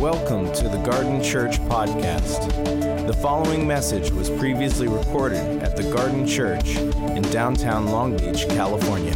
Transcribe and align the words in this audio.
Welcome 0.00 0.50
to 0.54 0.66
the 0.66 0.78
Garden 0.78 1.22
Church 1.22 1.58
Podcast. 1.64 3.06
The 3.06 3.12
following 3.12 3.66
message 3.66 4.10
was 4.10 4.30
previously 4.30 4.88
recorded 4.88 5.62
at 5.62 5.76
the 5.76 5.82
Garden 5.92 6.26
Church 6.26 6.76
in 6.76 7.20
downtown 7.24 7.84
Long 7.88 8.16
Beach, 8.16 8.48
California. 8.48 9.12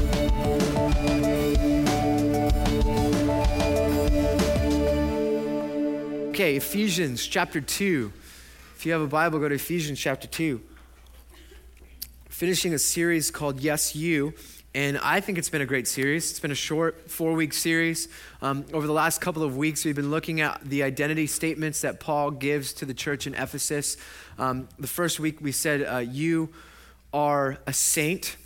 Okay, 6.28 6.56
Ephesians 6.56 7.26
chapter 7.26 7.62
2. 7.62 8.12
If 8.76 8.84
you 8.84 8.92
have 8.92 9.00
a 9.00 9.06
Bible, 9.06 9.38
go 9.38 9.48
to 9.48 9.54
Ephesians 9.54 9.98
chapter 9.98 10.28
2. 10.28 10.60
Finishing 12.28 12.74
a 12.74 12.78
series 12.78 13.30
called 13.30 13.60
Yes, 13.60 13.96
You. 13.96 14.34
And 14.74 14.98
I 14.98 15.20
think 15.20 15.38
it's 15.38 15.50
been 15.50 15.62
a 15.62 15.66
great 15.66 15.86
series. 15.86 16.32
It's 16.32 16.40
been 16.40 16.50
a 16.50 16.56
short 16.56 17.08
four 17.08 17.34
week 17.34 17.52
series. 17.52 18.08
Um, 18.42 18.66
over 18.72 18.88
the 18.88 18.92
last 18.92 19.20
couple 19.20 19.44
of 19.44 19.56
weeks, 19.56 19.84
we've 19.84 19.94
been 19.94 20.10
looking 20.10 20.40
at 20.40 20.62
the 20.64 20.82
identity 20.82 21.28
statements 21.28 21.82
that 21.82 22.00
Paul 22.00 22.32
gives 22.32 22.72
to 22.74 22.84
the 22.84 22.92
church 22.92 23.28
in 23.28 23.34
Ephesus. 23.34 23.96
Um, 24.36 24.68
the 24.76 24.88
first 24.88 25.20
week, 25.20 25.40
we 25.40 25.52
said, 25.52 25.82
uh, 25.82 25.98
You 25.98 26.48
are 27.12 27.58
a 27.68 27.72
saint. 27.72 28.36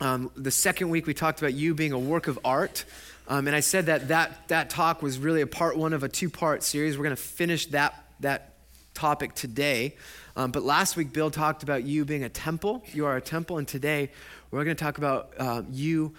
Um, 0.00 0.32
the 0.34 0.50
second 0.50 0.90
week, 0.90 1.06
we 1.06 1.14
talked 1.14 1.38
about 1.38 1.54
you 1.54 1.74
being 1.74 1.92
a 1.92 1.98
work 1.98 2.26
of 2.26 2.40
art. 2.44 2.84
Um, 3.28 3.46
and 3.46 3.54
I 3.54 3.60
said 3.60 3.86
that, 3.86 4.08
that 4.08 4.48
that 4.48 4.68
talk 4.68 5.00
was 5.00 5.20
really 5.20 5.42
a 5.42 5.46
part 5.46 5.76
one 5.76 5.92
of 5.92 6.02
a 6.02 6.08
two 6.08 6.28
part 6.28 6.64
series. 6.64 6.98
We're 6.98 7.04
going 7.04 7.14
to 7.14 7.22
finish 7.22 7.66
that, 7.66 8.04
that 8.18 8.54
topic 8.94 9.34
today. 9.34 9.94
Um, 10.36 10.50
but 10.50 10.62
last 10.62 10.96
week, 10.96 11.12
Bill 11.12 11.30
talked 11.30 11.62
about 11.62 11.84
you 11.84 12.04
being 12.04 12.24
a 12.24 12.28
temple. 12.28 12.82
You 12.92 13.06
are 13.06 13.16
a 13.16 13.20
temple. 13.20 13.58
And 13.58 13.68
today, 13.68 14.10
we're 14.50 14.64
going 14.64 14.76
to 14.76 14.82
talk 14.82 14.98
about 14.98 15.34
uh, 15.38 15.62
you 15.70 16.14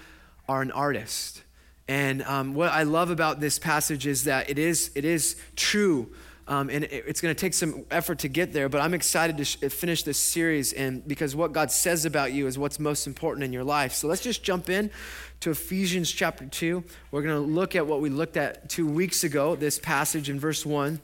are 0.48 0.62
an 0.62 0.72
artist. 0.72 1.44
And 1.88 2.24
um, 2.24 2.54
what 2.54 2.70
I 2.70 2.84
love 2.84 3.10
about 3.10 3.40
this 3.40 3.60
passage 3.60 4.08
is 4.08 4.26
that 4.26 4.50
it 4.50 4.60
is, 4.60 4.92
it 4.96 5.06
is 5.06 5.36
true. 5.56 6.14
Um, 6.46 6.70
and 6.70 6.84
it's 6.84 7.22
going 7.22 7.34
to 7.34 7.40
take 7.40 7.54
some 7.54 7.86
effort 7.90 8.20
to 8.20 8.28
get 8.28 8.52
there, 8.52 8.68
but 8.68 8.82
I'm 8.82 8.94
excited 8.94 9.38
to 9.38 9.46
sh- 9.46 9.56
finish 9.56 10.04
this 10.04 10.18
series, 10.18 10.74
and 10.74 11.08
because 11.08 11.38
what 11.38 11.54
God 11.54 11.72
says 11.72 12.04
about 12.04 12.34
you 12.34 12.48
is 12.48 12.58
what's 12.58 12.82
most 12.82 13.08
important 13.08 13.46
in 13.46 13.54
your 13.54 13.64
life. 13.64 13.94
So 13.94 14.10
let's 14.10 14.22
just 14.22 14.44
jump 14.44 14.70
in 14.70 14.92
to 15.40 15.52
Ephesians 15.52 16.12
chapter 16.12 16.46
2. 16.46 16.84
We're 17.12 17.22
going 17.22 17.36
to 17.36 17.50
look 17.50 17.78
at 17.78 17.88
what 17.88 18.02
we 18.02 18.10
looked 18.10 18.36
at 18.36 18.70
two 18.70 18.86
weeks 18.86 19.24
ago, 19.24 19.56
this 19.56 19.80
passage 19.80 20.30
in 20.30 20.38
verse 20.38 20.66
1 20.66 21.00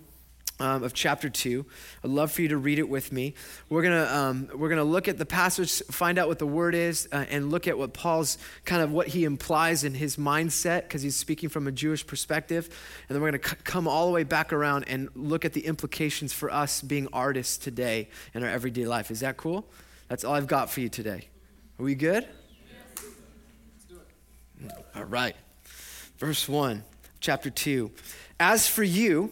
um, 0.59 0.83
of 0.83 0.93
chapter 0.93 1.29
2. 1.29 1.65
I'd 2.03 2.09
love 2.09 2.31
for 2.31 2.41
you 2.41 2.49
to 2.49 2.57
read 2.57 2.79
it 2.79 2.89
with 2.89 3.11
me. 3.11 3.33
We're 3.69 3.81
going 3.81 4.05
to 4.05 4.15
um, 4.15 4.49
we're 4.53 4.69
gonna 4.69 4.83
look 4.83 5.07
at 5.07 5.17
the 5.17 5.25
passage, 5.25 5.81
find 5.91 6.17
out 6.17 6.27
what 6.27 6.39
the 6.39 6.47
word 6.47 6.75
is, 6.75 7.07
uh, 7.11 7.25
and 7.29 7.49
look 7.49 7.67
at 7.67 7.77
what 7.77 7.93
Paul's 7.93 8.37
kind 8.65 8.81
of 8.81 8.91
what 8.91 9.07
he 9.07 9.23
implies 9.23 9.83
in 9.83 9.93
his 9.93 10.17
mindset, 10.17 10.83
because 10.83 11.01
he's 11.01 11.15
speaking 11.15 11.49
from 11.49 11.67
a 11.67 11.71
Jewish 11.71 12.05
perspective. 12.05 12.69
And 13.07 13.15
then 13.15 13.21
we're 13.21 13.31
going 13.31 13.41
to 13.41 13.49
c- 13.49 13.55
come 13.63 13.87
all 13.87 14.07
the 14.07 14.13
way 14.13 14.23
back 14.23 14.51
around 14.53 14.85
and 14.87 15.09
look 15.15 15.45
at 15.45 15.53
the 15.53 15.65
implications 15.65 16.33
for 16.33 16.51
us 16.51 16.81
being 16.81 17.07
artists 17.13 17.57
today 17.57 18.09
in 18.33 18.43
our 18.43 18.49
everyday 18.49 18.85
life. 18.85 19.11
Is 19.11 19.21
that 19.21 19.37
cool? 19.37 19.65
That's 20.07 20.23
all 20.23 20.33
I've 20.33 20.47
got 20.47 20.69
for 20.69 20.81
you 20.81 20.89
today. 20.89 21.27
Are 21.79 21.83
we 21.83 21.95
good? 21.95 22.27
All 24.95 25.05
right. 25.05 25.35
Verse 26.17 26.49
1, 26.49 26.83
chapter 27.21 27.49
2. 27.49 27.91
As 28.39 28.67
for 28.67 28.83
you, 28.83 29.31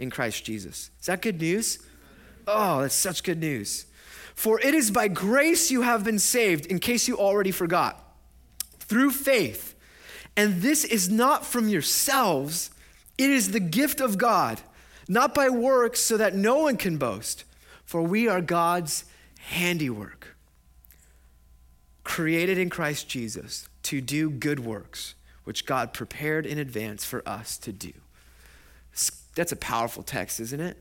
in 0.00 0.10
Christ 0.10 0.44
Jesus. 0.44 0.90
Is 0.98 1.06
that 1.06 1.22
good 1.22 1.40
news? 1.40 1.78
Oh, 2.48 2.80
that's 2.80 2.94
such 2.94 3.22
good 3.22 3.38
news. 3.38 3.86
For 4.34 4.58
it 4.58 4.74
is 4.74 4.90
by 4.90 5.08
grace 5.08 5.70
you 5.70 5.82
have 5.82 6.02
been 6.02 6.18
saved, 6.18 6.66
in 6.66 6.78
case 6.78 7.06
you 7.06 7.18
already 7.18 7.50
forgot, 7.50 8.16
through 8.78 9.10
faith. 9.10 9.74
And 10.36 10.62
this 10.62 10.84
is 10.84 11.10
not 11.10 11.44
from 11.44 11.68
yourselves, 11.68 12.70
it 13.18 13.28
is 13.28 13.50
the 13.50 13.60
gift 13.60 14.00
of 14.00 14.16
God, 14.16 14.60
not 15.06 15.34
by 15.34 15.50
works, 15.50 16.00
so 16.00 16.16
that 16.16 16.34
no 16.34 16.60
one 16.60 16.78
can 16.78 16.96
boast. 16.96 17.44
For 17.84 18.02
we 18.02 18.26
are 18.26 18.40
God's 18.40 19.04
handiwork, 19.40 20.36
created 22.04 22.56
in 22.56 22.70
Christ 22.70 23.08
Jesus 23.08 23.68
to 23.82 24.00
do 24.00 24.30
good 24.30 24.60
works, 24.60 25.14
which 25.44 25.66
God 25.66 25.92
prepared 25.92 26.46
in 26.46 26.58
advance 26.58 27.04
for 27.04 27.22
us 27.28 27.58
to 27.58 27.72
do. 27.72 27.92
That's 29.34 29.52
a 29.52 29.56
powerful 29.56 30.02
text, 30.02 30.40
isn't 30.40 30.60
it? 30.60 30.76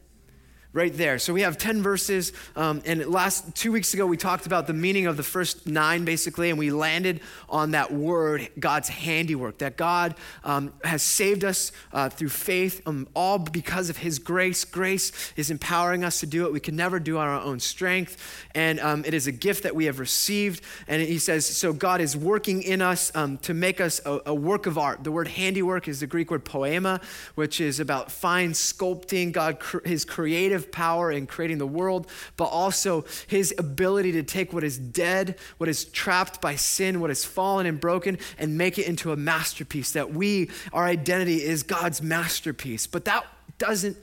Right 0.72 0.96
there. 0.96 1.18
So 1.18 1.34
we 1.34 1.42
have 1.42 1.58
10 1.58 1.82
verses. 1.82 2.32
Um, 2.56 2.84
and 2.86 3.04
last 3.08 3.56
two 3.56 3.72
weeks 3.72 3.96
ago, 3.96 4.06
we 4.06 4.18
talked 4.18 4.46
about 4.46 4.68
the 4.68 4.74
meaning 4.74 5.08
of 5.08 5.18
the 5.18 5.24
first 5.24 5.66
nine, 5.66 6.06
basically, 6.06 6.52
and 6.52 6.60
we 6.60 6.70
landed 6.70 7.22
on 7.50 7.72
that 7.72 7.92
word, 7.92 8.48
God's 8.60 8.88
handiwork, 8.88 9.58
that 9.58 9.78
God 9.78 10.14
um, 10.44 10.72
has 10.84 11.02
saved 11.02 11.44
us 11.44 11.72
uh, 11.92 12.10
through 12.10 12.30
faith, 12.30 12.84
um, 12.86 13.08
all 13.16 13.40
because 13.40 13.90
of 13.90 13.98
his 13.98 14.20
grace. 14.20 14.64
Grace 14.64 15.34
is 15.36 15.50
empowering 15.50 16.04
us 16.04 16.20
to 16.20 16.28
do 16.28 16.46
it. 16.46 16.54
We 16.54 16.60
can 16.60 16.76
never 16.76 17.00
do 17.00 17.18
on 17.18 17.28
our 17.28 17.42
own 17.42 17.60
strength. 17.60 18.46
And 18.54 18.80
um, 18.80 19.04
it 19.06 19.16
is 19.16 19.26
a 19.26 19.32
gift 19.32 19.64
that 19.64 19.76
we 19.76 19.86
have 19.86 20.00
received. 20.00 20.64
And 20.88 21.02
he 21.02 21.18
says, 21.18 21.48
so 21.48 21.74
God 21.74 22.00
is 22.00 22.16
working 22.16 22.62
in 22.62 22.84
us 22.84 23.12
um, 23.16 23.40
to 23.40 23.56
make 23.56 23.82
us 23.82 24.02
a, 24.06 24.20
a 24.28 24.36
work 24.36 24.68
of 24.68 24.78
art. 24.78 25.04
The 25.04 25.12
word 25.12 25.30
handiwork 25.30 25.88
is 25.88 26.02
the 26.02 26.08
Greek 26.08 26.30
word 26.30 26.46
poiema, 26.46 27.04
which 27.34 27.60
is 27.60 27.80
about 27.80 28.12
fine 28.12 28.52
sculpting, 28.52 29.32
God, 29.32 29.58
his 29.84 30.06
creative 30.06 30.59
creative 30.60 30.72
power 30.72 31.12
in 31.12 31.28
creating 31.28 31.58
the 31.58 31.68
world, 31.68 32.08
but 32.38 32.46
also 32.46 33.06
his 33.28 33.54
ability 33.58 34.12
to 34.14 34.24
take 34.24 34.54
what 34.54 34.64
is 34.64 34.78
dead, 34.78 35.38
what 35.58 35.70
is 35.70 35.86
trapped 35.86 36.42
by 36.42 36.56
sin, 36.56 37.00
what 37.00 37.10
is 37.10 37.26
fallen 37.26 37.66
and 37.66 37.80
broken, 37.80 38.18
and 38.38 38.58
make 38.58 38.78
it 38.78 38.88
into 38.88 39.12
a 39.12 39.16
masterpiece. 39.16 39.92
That 39.92 40.14
we, 40.14 40.50
our 40.74 40.86
identity 40.86 41.42
is 41.42 41.64
God's 41.64 42.02
masterpiece. 42.02 42.88
But 42.88 43.06
that 43.06 43.26
doesn't 43.58 43.98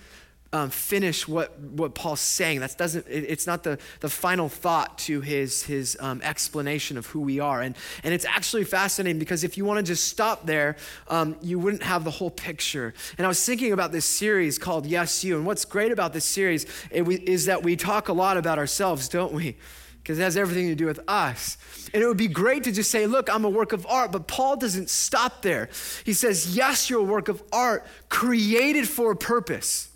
um, 0.56 0.70
finish 0.70 1.29
what, 1.29 1.58
what 1.61 1.94
Paul's 1.94 2.20
saying. 2.20 2.61
That 2.61 2.76
doesn't, 2.79 3.06
it, 3.08 3.25
it's 3.29 3.47
not 3.47 3.62
the, 3.62 3.79
the 4.00 4.08
final 4.08 4.49
thought 4.49 4.97
to 5.00 5.20
his, 5.20 5.62
his 5.64 5.99
um, 6.00 6.23
explanation 6.23 6.97
of 6.97 7.06
who 7.06 7.20
we 7.20 7.41
are. 7.41 7.61
And, 7.61 7.76
and 8.03 8.14
it's 8.14 8.25
actually 8.25 8.64
fascinating 8.64 9.19
because 9.19 9.44
if 9.44 9.58
you 9.58 9.67
want 9.67 9.79
to 9.79 9.82
just 9.82 10.08
stop 10.08 10.47
there, 10.47 10.76
um, 11.08 11.37
you 11.43 11.58
wouldn't 11.58 11.82
have 11.82 12.05
the 12.05 12.11
whole 12.11 12.31
picture. 12.31 12.94
And 13.19 13.26
I 13.26 13.29
was 13.29 13.44
thinking 13.44 13.73
about 13.73 13.93
this 13.93 14.06
series 14.06 14.58
called 14.58 14.87
Yes, 14.87 15.23
You. 15.23 15.37
And 15.37 15.44
what's 15.44 15.67
great 15.67 15.93
about 15.93 16.14
this 16.14 16.25
series 16.25 16.64
is 16.91 17.44
that 17.47 17.62
we 17.62 17.76
talk 17.76 18.09
a 18.09 18.14
lot 18.14 18.38
about 18.38 18.59
ourselves, 18.59 19.09
don't 19.09 19.32
we? 19.32 19.56
because 20.02 20.20
it 20.20 20.23
has 20.23 20.37
everything 20.37 20.69
to 20.69 20.76
do 20.76 20.87
with 20.87 21.00
us. 21.09 21.59
And 21.93 22.00
it 22.00 22.06
would 22.06 22.17
be 22.17 22.29
great 22.29 22.62
to 22.62 22.70
just 22.70 22.93
say, 22.93 23.09
Look, 23.09 23.29
I'm 23.29 23.44
a 23.44 23.50
work 23.50 23.73
of 23.73 23.85
art, 23.88 24.12
but 24.12 24.29
Paul 24.29 24.56
doesn't 24.56 24.88
stop 24.88 25.43
there. 25.43 25.69
He 26.05 26.12
says, 26.12 26.56
Yes, 26.56 26.88
you're 26.88 27.00
a 27.00 27.02
work 27.02 27.26
of 27.26 27.43
art 27.52 27.85
created 28.09 28.88
for 28.88 29.11
a 29.11 29.17
purpose. 29.17 29.88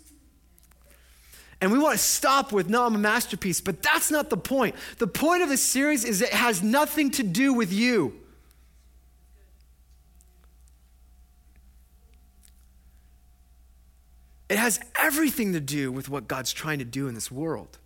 And 1.61 1.71
we 1.71 1.77
want 1.77 1.93
to 1.93 2.03
stop 2.03 2.51
with, 2.51 2.69
no, 2.69 2.83
I'm 2.83 2.95
a 2.95 2.97
masterpiece. 2.97 3.61
But 3.61 3.83
that's 3.83 4.09
not 4.09 4.31
the 4.31 4.37
point. 4.37 4.75
The 4.97 5.07
point 5.07 5.43
of 5.43 5.49
this 5.49 5.61
series 5.61 6.03
is 6.03 6.21
it 6.21 6.33
has 6.33 6.63
nothing 6.63 7.11
to 7.11 7.23
do 7.23 7.53
with 7.53 7.71
you. 7.71 8.15
It 14.49 14.57
has 14.57 14.81
everything 14.99 15.53
to 15.53 15.61
do 15.61 15.91
with 15.91 16.09
what 16.09 16.27
God's 16.27 16.51
trying 16.51 16.79
to 16.79 16.85
do 16.85 17.07
in 17.07 17.13
this 17.13 17.31
world. 17.31 17.77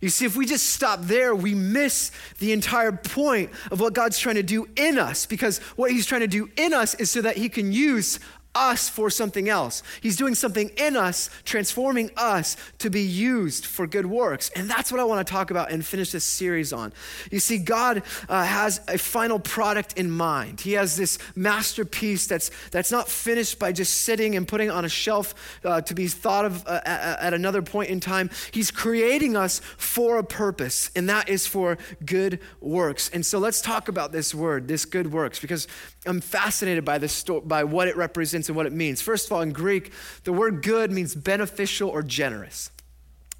You 0.00 0.08
see, 0.08 0.24
if 0.24 0.36
we 0.36 0.46
just 0.46 0.70
stop 0.70 1.02
there, 1.02 1.34
we 1.34 1.54
miss 1.54 2.12
the 2.38 2.52
entire 2.52 2.92
point 2.92 3.50
of 3.70 3.80
what 3.80 3.92
God's 3.94 4.18
trying 4.18 4.34
to 4.36 4.42
do 4.42 4.68
in 4.76 4.98
us 4.98 5.26
because 5.26 5.58
what 5.76 5.90
He's 5.90 6.06
trying 6.06 6.20
to 6.20 6.26
do 6.26 6.50
in 6.56 6.72
us 6.72 6.94
is 6.94 7.10
so 7.10 7.22
that 7.22 7.36
He 7.36 7.48
can 7.48 7.72
use 7.72 8.20
us 8.56 8.88
for 8.88 9.10
something 9.10 9.48
else. 9.48 9.82
He's 10.00 10.16
doing 10.16 10.34
something 10.34 10.70
in 10.78 10.96
us, 10.96 11.28
transforming 11.44 12.10
us 12.16 12.56
to 12.78 12.88
be 12.88 13.02
used 13.02 13.66
for 13.66 13.86
good 13.86 14.06
works. 14.06 14.50
And 14.56 14.68
that's 14.68 14.90
what 14.90 14.98
I 14.98 15.04
want 15.04 15.26
to 15.26 15.30
talk 15.30 15.50
about 15.50 15.70
and 15.70 15.84
finish 15.84 16.10
this 16.10 16.24
series 16.24 16.72
on. 16.72 16.92
You 17.30 17.38
see, 17.38 17.58
God 17.58 18.02
uh, 18.28 18.44
has 18.44 18.80
a 18.88 18.96
final 18.96 19.38
product 19.38 19.98
in 19.98 20.10
mind. 20.10 20.62
He 20.62 20.72
has 20.72 20.96
this 20.96 21.18
masterpiece 21.34 22.26
that's, 22.26 22.50
that's 22.70 22.90
not 22.90 23.08
finished 23.08 23.58
by 23.58 23.72
just 23.72 24.02
sitting 24.02 24.34
and 24.36 24.48
putting 24.48 24.70
on 24.70 24.84
a 24.84 24.88
shelf 24.88 25.34
uh, 25.62 25.82
to 25.82 25.94
be 25.94 26.08
thought 26.08 26.46
of 26.46 26.66
uh, 26.66 26.80
at, 26.84 27.34
another 27.34 27.60
point 27.60 27.90
in 27.90 28.00
time. 28.00 28.30
He's 28.52 28.70
creating 28.70 29.36
us 29.36 29.60
for 29.76 30.18
a 30.18 30.24
purpose, 30.24 30.90
and 30.96 31.08
that 31.10 31.28
is 31.28 31.46
for 31.46 31.76
good 32.04 32.40
works. 32.60 33.10
And 33.12 33.24
so 33.26 33.38
let's 33.38 33.60
talk 33.60 33.88
about 33.88 34.12
this 34.12 34.34
word, 34.34 34.68
this 34.68 34.86
good 34.86 35.12
works, 35.12 35.38
because 35.38 35.68
I'm 36.06 36.20
fascinated 36.20 36.84
by 36.84 36.98
this 36.98 37.12
sto- 37.12 37.40
by 37.40 37.64
what 37.64 37.88
it 37.88 37.96
represents 37.96 38.45
and 38.48 38.56
what 38.56 38.66
it 38.66 38.72
means. 38.72 39.00
First 39.00 39.26
of 39.26 39.32
all, 39.32 39.40
in 39.40 39.52
Greek, 39.52 39.92
the 40.24 40.32
word 40.32 40.62
good 40.62 40.90
means 40.90 41.14
beneficial 41.14 41.88
or 41.88 42.02
generous. 42.02 42.70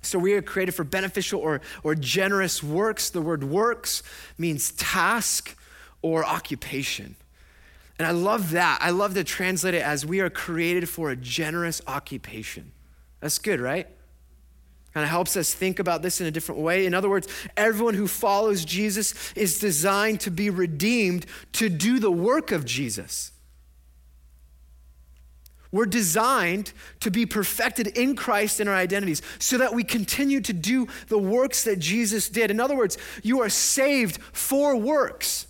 So 0.03 0.19
we 0.19 0.35
are 0.35 0.43
created 0.43 0.73
for 0.73 0.85
beneficial 0.85 1.41
or, 1.41 1.61
or 1.83 1.95
generous 1.95 2.63
works. 2.63 3.11
The 3.11 3.21
word 3.21 3.45
works 3.45 4.03
means 4.39 4.71
task 4.73 5.57
or 6.03 6.25
occupation. 6.25 7.17
And 7.99 8.07
I 8.07 8.13
love 8.13 8.53
that. 8.53 8.79
I 8.81 8.91
love 8.91 9.15
to 9.15 9.25
translate 9.25 9.75
it 9.75 9.83
as 9.83 10.07
we 10.07 10.21
are 10.21 10.31
created 10.31 10.89
for 10.89 11.11
a 11.11 11.17
generous 11.17 11.81
occupation. 11.87 12.73
That's 13.21 13.39
good, 13.39 13.61
right? 13.61 13.89
kind 14.97 15.05
of 15.05 15.11
helps 15.11 15.37
us 15.37 15.53
think 15.53 15.79
about 15.79 16.01
this 16.01 16.23
in 16.23 16.27
a 16.27 16.31
different 16.31 16.59
way. 16.59 16.87
In 16.87 16.95
other 16.95 17.11
words, 17.11 17.29
everyone 17.55 17.93
who 17.93 18.09
follows 18.09 18.65
Jesus 18.65 19.13
is 19.37 19.59
designed 19.59 20.21
to 20.21 20.31
be 20.31 20.49
redeemed 20.49 21.27
to 21.53 21.69
do 21.69 21.99
the 21.99 22.11
work 22.11 22.51
of 22.51 22.65
Jesus. 22.65 23.31
We're 25.77 25.85
designed 25.85 26.73
to 27.01 27.11
be 27.11 27.27
perfected 27.27 27.89
in 27.89 28.17
Christ 28.17 28.61
in 28.61 28.67
our 28.67 28.75
identities 28.75 29.21
so 29.39 29.59
that 29.59 29.75
we 29.75 29.85
continue 29.85 30.41
to 30.41 30.55
do 30.55 30.89
the 31.09 31.19
works 31.19 31.65
that 31.65 31.79
Jesus 31.79 32.31
did. 32.31 32.51
In 32.51 32.61
other 32.61 32.75
words, 32.75 32.97
you 33.23 33.43
are 33.43 33.51
saved 33.51 34.19
for 34.33 34.75
works. 34.75 35.47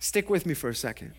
Stick 0.00 0.28
with 0.28 0.44
me 0.44 0.54
for 0.54 0.68
a 0.68 0.74
second. 0.74 1.12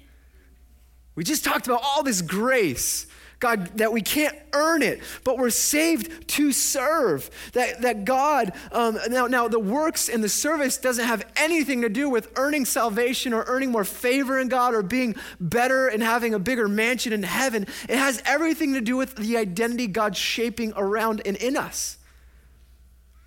We 1.16 1.24
just 1.24 1.46
talked 1.46 1.66
about 1.66 1.82
all 1.82 2.04
this 2.04 2.22
grace 2.22 3.08
God, 3.42 3.76
that 3.80 3.92
we 3.92 4.02
can't 4.02 4.38
earn 4.54 4.84
it, 4.84 5.02
but 5.24 5.40
we're 5.40 5.50
saved 5.50 6.28
to 6.30 6.52
serve. 6.52 7.30
That, 7.54 7.82
that 7.82 8.06
God, 8.06 8.54
um, 8.72 9.00
now, 9.10 9.26
now 9.26 9.48
the 9.48 9.60
works 9.60 10.10
and 10.10 10.24
the 10.24 10.30
service 10.30 10.78
doesn't 10.78 11.06
have 11.06 11.26
anything 11.36 11.82
to 11.82 11.90
do 11.90 12.08
with 12.08 12.32
earning 12.38 12.66
salvation 12.66 13.34
or 13.34 13.44
earning 13.48 13.72
more 13.72 13.84
favor 13.84 14.40
in 14.40 14.48
God 14.48 14.76
or 14.76 14.84
being 14.84 15.16
better 15.40 15.88
and 15.88 16.04
having 16.04 16.36
a 16.36 16.40
bigger 16.40 16.68
mansion 16.68 17.14
in 17.14 17.24
heaven. 17.24 17.66
It 17.90 17.98
has 17.98 18.22
everything 18.26 18.76
to 18.76 18.82
do 18.82 18.96
with 18.96 19.16
the 19.16 19.38
identity 19.38 19.88
God's 19.88 20.20
shaping 20.20 20.72
around 20.76 21.24
and 21.26 21.36
in 21.36 21.58
us. 21.58 21.98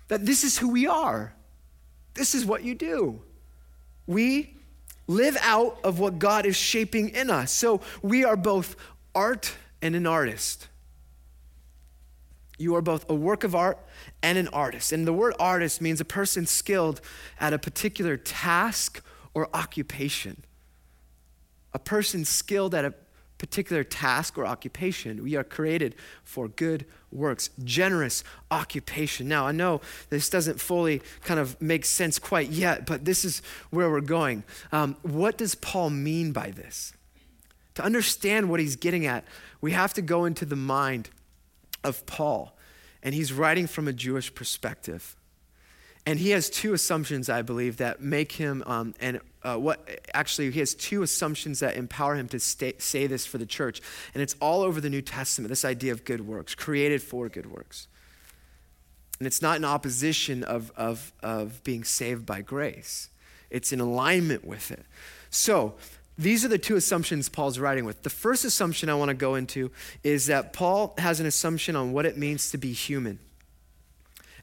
That 0.07 0.25
this 0.25 0.45
is 0.45 0.57
who 0.57 0.69
we 0.69 0.87
are, 0.87 1.35
this 2.13 2.33
is 2.33 2.45
what 2.45 2.63
you 2.63 2.73
do. 2.73 3.21
We 4.07 4.55
live 5.07 5.37
out 5.41 5.77
of 5.83 5.99
what 5.99 6.19
God 6.19 6.45
is 6.45 6.55
shaping 6.55 7.09
in 7.09 7.29
us. 7.29 7.51
So 7.51 7.81
we 8.01 8.23
are 8.23 8.37
both 8.37 8.77
art 9.13 9.53
and 9.81 9.95
an 9.95 10.07
artist. 10.07 10.67
You 12.57 12.75
are 12.75 12.81
both 12.81 13.09
a 13.09 13.15
work 13.15 13.43
of 13.43 13.53
art 13.53 13.77
and 14.23 14.37
an 14.37 14.47
artist. 14.49 14.91
And 14.91 15.05
the 15.05 15.13
word 15.13 15.33
artist 15.39 15.81
means 15.81 15.99
a 15.99 16.05
person 16.05 16.45
skilled 16.45 17.01
at 17.39 17.53
a 17.53 17.59
particular 17.59 18.17
task 18.17 19.03
or 19.33 19.49
occupation. 19.53 20.43
A 21.73 21.79
person 21.79 22.23
skilled 22.23 22.73
at 22.73 22.85
a 22.85 22.93
particular 23.37 23.83
task 23.83 24.37
or 24.37 24.45
occupation. 24.45 25.21
We 25.21 25.35
are 25.35 25.43
created 25.43 25.95
for 26.23 26.47
good 26.47 26.85
works, 27.11 27.49
generous 27.63 28.23
occupation. 28.49 29.27
Now, 29.27 29.47
I 29.47 29.51
know 29.51 29.81
this 30.09 30.29
doesn't 30.29 30.59
fully 30.59 31.01
kind 31.23 31.39
of 31.39 31.61
make 31.61 31.85
sense 31.85 32.17
quite 32.17 32.49
yet, 32.49 32.85
but 32.85 33.05
this 33.05 33.25
is 33.25 33.41
where 33.69 33.89
we're 33.89 34.01
going. 34.01 34.43
Um, 34.71 34.95
what 35.01 35.37
does 35.37 35.55
Paul 35.55 35.89
mean 35.89 36.31
by 36.31 36.51
this? 36.51 36.93
To 37.75 37.83
understand 37.83 38.49
what 38.49 38.59
he's 38.59 38.75
getting 38.75 39.05
at, 39.05 39.25
we 39.61 39.71
have 39.71 39.93
to 39.93 40.01
go 40.01 40.25
into 40.25 40.45
the 40.45 40.55
mind 40.55 41.09
of 41.83 42.05
Paul. 42.05 42.57
And 43.03 43.13
he's 43.13 43.31
writing 43.31 43.67
from 43.67 43.87
a 43.87 43.93
Jewish 43.93 44.33
perspective. 44.33 45.15
And 46.07 46.19
he 46.19 46.31
has 46.31 46.49
two 46.49 46.73
assumptions, 46.73 47.29
I 47.29 47.41
believe, 47.41 47.77
that 47.77 48.01
make 48.01 48.33
him, 48.33 48.63
um, 48.67 48.93
and 48.99 49.19
uh, 49.43 49.57
what 49.57 50.07
actually, 50.13 50.51
he 50.51 50.59
has 50.59 50.75
two 50.75 51.01
assumptions 51.03 51.59
that 51.59 51.75
empower 51.75 52.15
him 52.15 52.27
to 52.29 52.39
stay, 52.39 52.73
say 52.77 53.07
this 53.07 53.25
for 53.25 53.37
the 53.37 53.45
church. 53.45 53.81
And 54.13 54.21
it's 54.21 54.35
all 54.39 54.61
over 54.61 54.79
the 54.79 54.89
New 54.89 55.01
Testament 55.01 55.49
this 55.49 55.65
idea 55.65 55.91
of 55.91 56.03
good 56.03 56.27
works, 56.27 56.53
created 56.55 57.01
for 57.01 57.27
good 57.29 57.51
works. 57.51 57.87
And 59.19 59.27
it's 59.27 59.41
not 59.41 59.57
in 59.57 59.65
opposition 59.65 60.43
of, 60.43 60.71
of, 60.75 61.13
of 61.23 61.63
being 61.63 61.83
saved 61.83 62.25
by 62.25 62.41
grace, 62.41 63.09
it's 63.49 63.71
in 63.71 63.79
alignment 63.79 64.45
with 64.45 64.71
it. 64.71 64.85
So, 65.29 65.75
these 66.17 66.45
are 66.45 66.47
the 66.47 66.57
two 66.57 66.75
assumptions 66.75 67.27
Paul's 67.27 67.59
writing 67.59 67.85
with. 67.85 68.03
The 68.03 68.09
first 68.09 68.45
assumption 68.45 68.89
I 68.89 68.95
want 68.95 69.09
to 69.09 69.15
go 69.15 69.35
into 69.35 69.71
is 70.03 70.27
that 70.27 70.53
Paul 70.53 70.93
has 70.97 71.19
an 71.19 71.25
assumption 71.25 71.75
on 71.75 71.91
what 71.91 72.05
it 72.05 72.17
means 72.17 72.51
to 72.51 72.57
be 72.57 72.71
human. 72.71 73.19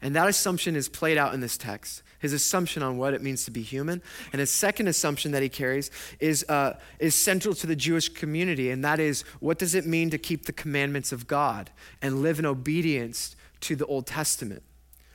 And 0.03 0.17
that 0.17 0.29
assumption 0.29 0.77
is 0.77 0.89
played 0.89 1.17
out 1.17 1.33
in 1.33 1.41
this 1.41 1.57
text. 1.57 2.03
His 2.19 2.33
assumption 2.33 2.83
on 2.83 2.99
what 2.99 3.15
it 3.15 3.23
means 3.23 3.45
to 3.47 3.51
be 3.51 3.63
human. 3.63 4.03
And 4.33 4.41
his 4.41 4.51
second 4.51 4.89
assumption 4.89 5.33
that 5.33 5.43
he 5.43 5.49
carries 5.49 5.91
is, 6.21 6.45
uh, 6.49 6.79
is 6.99 7.15
central 7.15 7.55
to 7.55 7.67
the 7.67 7.77
Jewish 7.77 8.09
community, 8.09 8.71
and 8.71 8.85
that 8.85 9.01
is 9.01 9.23
what 9.41 9.59
does 9.59 9.75
it 9.75 9.87
mean 9.87 10.11
to 10.11 10.19
keep 10.19 10.47
the 10.47 10.53
commandments 10.53 11.11
of 11.11 11.27
God 11.27 11.71
and 12.01 12.21
live 12.23 12.39
in 12.39 12.47
obedience 12.47 13.35
to 13.61 13.77
the 13.77 13.87
Old 13.87 14.07
Testament? 14.07 14.63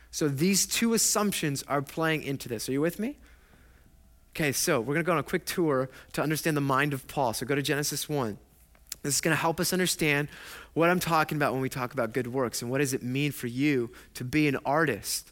So 0.09 0.27
these 0.27 0.65
two 0.65 0.93
assumptions 0.93 1.63
are 1.63 1.81
playing 1.81 2.23
into 2.23 2.49
this. 2.49 2.67
Are 2.67 2.71
you 2.71 2.81
with 2.81 2.97
me? 2.97 3.17
Okay, 4.37 4.51
so 4.51 4.79
we're 4.79 4.93
going 4.93 5.03
to 5.03 5.07
go 5.07 5.13
on 5.13 5.17
a 5.17 5.23
quick 5.23 5.45
tour 5.45 5.89
to 6.13 6.21
understand 6.21 6.55
the 6.55 6.61
mind 6.61 6.93
of 6.93 7.07
Paul. 7.07 7.33
So 7.33 7.43
go 7.43 7.55
to 7.55 7.61
Genesis 7.63 8.07
1. 8.07 8.37
This 9.01 9.15
is 9.15 9.19
going 9.19 9.35
to 9.35 9.41
help 9.41 9.59
us 9.59 9.73
understand 9.73 10.27
what 10.75 10.91
I'm 10.91 10.99
talking 10.99 11.39
about 11.39 11.53
when 11.53 11.61
we 11.63 11.69
talk 11.69 11.91
about 11.91 12.13
good 12.13 12.27
works 12.27 12.61
and 12.61 12.69
what 12.69 12.77
does 12.77 12.93
it 12.93 13.01
mean 13.01 13.31
for 13.31 13.47
you 13.47 13.89
to 14.13 14.23
be 14.23 14.47
an 14.47 14.57
artist 14.63 15.31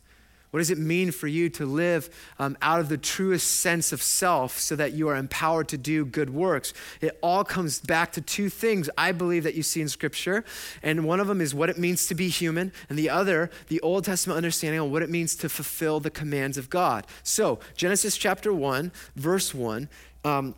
what 0.55 0.59
does 0.59 0.71
it 0.71 0.77
mean 0.77 1.12
for 1.12 1.27
you 1.27 1.50
to 1.50 1.65
live 1.65 2.09
um, 2.39 2.57
out 2.62 2.79
of 2.79 2.88
the 2.88 2.97
truest 2.97 3.59
sense 3.59 3.91
of 3.91 4.01
self 4.01 4.57
so 4.57 4.74
that 4.77 4.93
you 4.93 5.09
are 5.09 5.17
empowered 5.17 5.67
to 5.67 5.77
do 5.77 6.05
good 6.05 6.29
works? 6.29 6.74
It 7.01 7.19
all 7.21 7.43
comes 7.43 7.81
back 7.81 8.13
to 8.13 8.21
two 8.21 8.47
things 8.47 8.89
I 8.97 9.12
believe 9.12 9.43
that 9.43 9.55
you 9.55 9.63
see 9.63 9.81
in 9.81 9.89
Scripture. 9.89 10.45
And 10.81 11.03
one 11.03 11.19
of 11.19 11.27
them 11.27 11.41
is 11.41 11.53
what 11.53 11.69
it 11.69 11.77
means 11.77 12.07
to 12.07 12.15
be 12.15 12.29
human, 12.29 12.71
and 12.88 12.97
the 12.97 13.09
other, 13.09 13.51
the 13.67 13.81
Old 13.81 14.05
Testament 14.05 14.38
understanding 14.38 14.79
of 14.79 14.89
what 14.89 15.01
it 15.01 15.09
means 15.09 15.35
to 15.35 15.50
fulfill 15.50 16.00
the 16.00 16.09
commands 16.09 16.57
of 16.57 16.69
God. 16.69 17.05
So, 17.21 17.59
Genesis 17.75 18.15
chapter 18.15 18.53
1, 18.53 18.93
verse 19.17 19.53
1. 19.53 19.89
Um, 20.24 20.55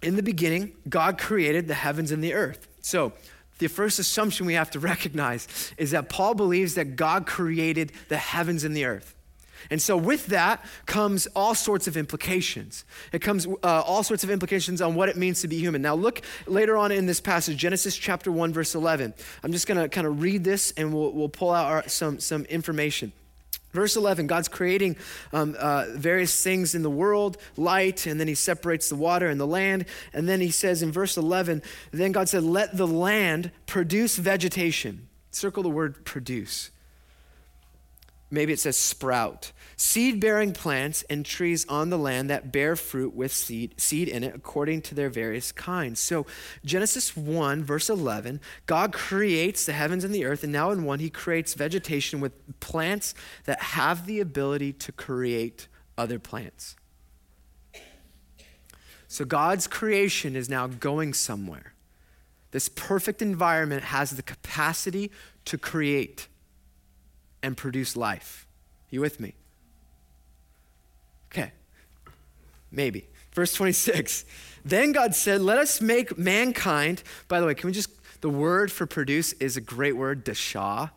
in 0.00 0.16
the 0.16 0.22
beginning, 0.22 0.72
God 0.88 1.18
created 1.18 1.68
the 1.68 1.74
heavens 1.74 2.10
and 2.10 2.24
the 2.24 2.32
earth. 2.32 2.68
So, 2.80 3.12
the 3.60 3.68
first 3.68 3.98
assumption 3.98 4.46
we 4.46 4.54
have 4.54 4.70
to 4.72 4.80
recognize 4.80 5.72
is 5.78 5.92
that 5.92 6.08
Paul 6.08 6.34
believes 6.34 6.74
that 6.74 6.96
God 6.96 7.26
created 7.26 7.92
the 8.08 8.16
heavens 8.16 8.64
and 8.64 8.76
the 8.76 8.84
earth. 8.84 9.14
And 9.68 9.80
so, 9.80 9.96
with 9.96 10.26
that 10.28 10.64
comes 10.86 11.26
all 11.36 11.54
sorts 11.54 11.86
of 11.86 11.96
implications. 11.96 12.84
It 13.12 13.20
comes 13.20 13.46
uh, 13.46 13.56
all 13.62 14.02
sorts 14.02 14.24
of 14.24 14.30
implications 14.30 14.80
on 14.80 14.94
what 14.94 15.08
it 15.10 15.16
means 15.16 15.42
to 15.42 15.48
be 15.48 15.58
human. 15.58 15.82
Now, 15.82 15.94
look 15.94 16.22
later 16.46 16.76
on 16.76 16.92
in 16.92 17.04
this 17.06 17.20
passage, 17.20 17.58
Genesis 17.58 17.94
chapter 17.96 18.32
1, 18.32 18.52
verse 18.54 18.74
11. 18.74 19.12
I'm 19.42 19.52
just 19.52 19.66
going 19.66 19.78
to 19.78 19.88
kind 19.88 20.06
of 20.06 20.22
read 20.22 20.44
this 20.44 20.72
and 20.72 20.94
we'll, 20.94 21.12
we'll 21.12 21.28
pull 21.28 21.50
out 21.50 21.66
our, 21.66 21.88
some, 21.88 22.20
some 22.20 22.44
information. 22.46 23.12
Verse 23.72 23.94
11, 23.94 24.26
God's 24.26 24.48
creating 24.48 24.96
um, 25.32 25.54
uh, 25.58 25.86
various 25.90 26.42
things 26.42 26.74
in 26.74 26.82
the 26.82 26.90
world, 26.90 27.36
light, 27.56 28.04
and 28.06 28.18
then 28.18 28.26
he 28.26 28.34
separates 28.34 28.88
the 28.88 28.96
water 28.96 29.28
and 29.28 29.40
the 29.40 29.46
land. 29.46 29.84
And 30.12 30.28
then 30.28 30.40
he 30.40 30.50
says 30.50 30.82
in 30.82 30.90
verse 30.90 31.16
11, 31.16 31.62
then 31.92 32.10
God 32.10 32.28
said, 32.28 32.42
Let 32.42 32.76
the 32.76 32.86
land 32.86 33.52
produce 33.66 34.16
vegetation. 34.16 35.08
Circle 35.30 35.62
the 35.62 35.68
word 35.68 36.04
produce. 36.04 36.70
Maybe 38.30 38.52
it 38.52 38.60
says 38.60 38.76
sprout. 38.76 39.52
Seed 39.76 40.20
bearing 40.20 40.52
plants 40.52 41.02
and 41.10 41.24
trees 41.24 41.66
on 41.68 41.90
the 41.90 41.98
land 41.98 42.30
that 42.30 42.52
bear 42.52 42.76
fruit 42.76 43.14
with 43.14 43.32
seed, 43.32 43.80
seed 43.80 44.08
in 44.08 44.22
it 44.22 44.34
according 44.34 44.82
to 44.82 44.94
their 44.94 45.08
various 45.08 45.52
kinds. 45.52 45.98
So, 45.98 46.26
Genesis 46.64 47.16
1, 47.16 47.64
verse 47.64 47.88
11, 47.88 48.40
God 48.66 48.92
creates 48.92 49.66
the 49.66 49.72
heavens 49.72 50.04
and 50.04 50.14
the 50.14 50.26
earth, 50.26 50.44
and 50.44 50.52
now 50.52 50.70
in 50.70 50.84
1, 50.84 50.98
he 51.00 51.10
creates 51.10 51.54
vegetation 51.54 52.20
with 52.20 52.60
plants 52.60 53.14
that 53.44 53.60
have 53.60 54.06
the 54.06 54.20
ability 54.20 54.74
to 54.74 54.92
create 54.92 55.66
other 55.98 56.18
plants. 56.18 56.76
So, 59.08 59.24
God's 59.24 59.66
creation 59.66 60.36
is 60.36 60.48
now 60.48 60.68
going 60.68 61.14
somewhere. 61.14 61.72
This 62.52 62.68
perfect 62.68 63.22
environment 63.22 63.84
has 63.84 64.10
the 64.10 64.22
capacity 64.22 65.10
to 65.46 65.56
create 65.56 66.28
and 67.42 67.56
produce 67.56 67.96
life. 67.96 68.46
You 68.90 69.00
with 69.00 69.20
me? 69.20 69.34
Okay. 71.32 71.52
Maybe. 72.70 73.06
Verse 73.32 73.52
26. 73.52 74.24
Then 74.64 74.92
God 74.92 75.14
said, 75.14 75.40
Let 75.40 75.58
us 75.58 75.80
make 75.80 76.18
mankind. 76.18 77.02
By 77.28 77.40
the 77.40 77.46
way, 77.46 77.54
can 77.54 77.66
we 77.68 77.72
just, 77.72 77.90
the 78.20 78.30
word 78.30 78.70
for 78.70 78.86
produce 78.86 79.32
is 79.34 79.56
a 79.56 79.60
great 79.60 79.96
word, 79.96 80.24
dashah. 80.24 80.90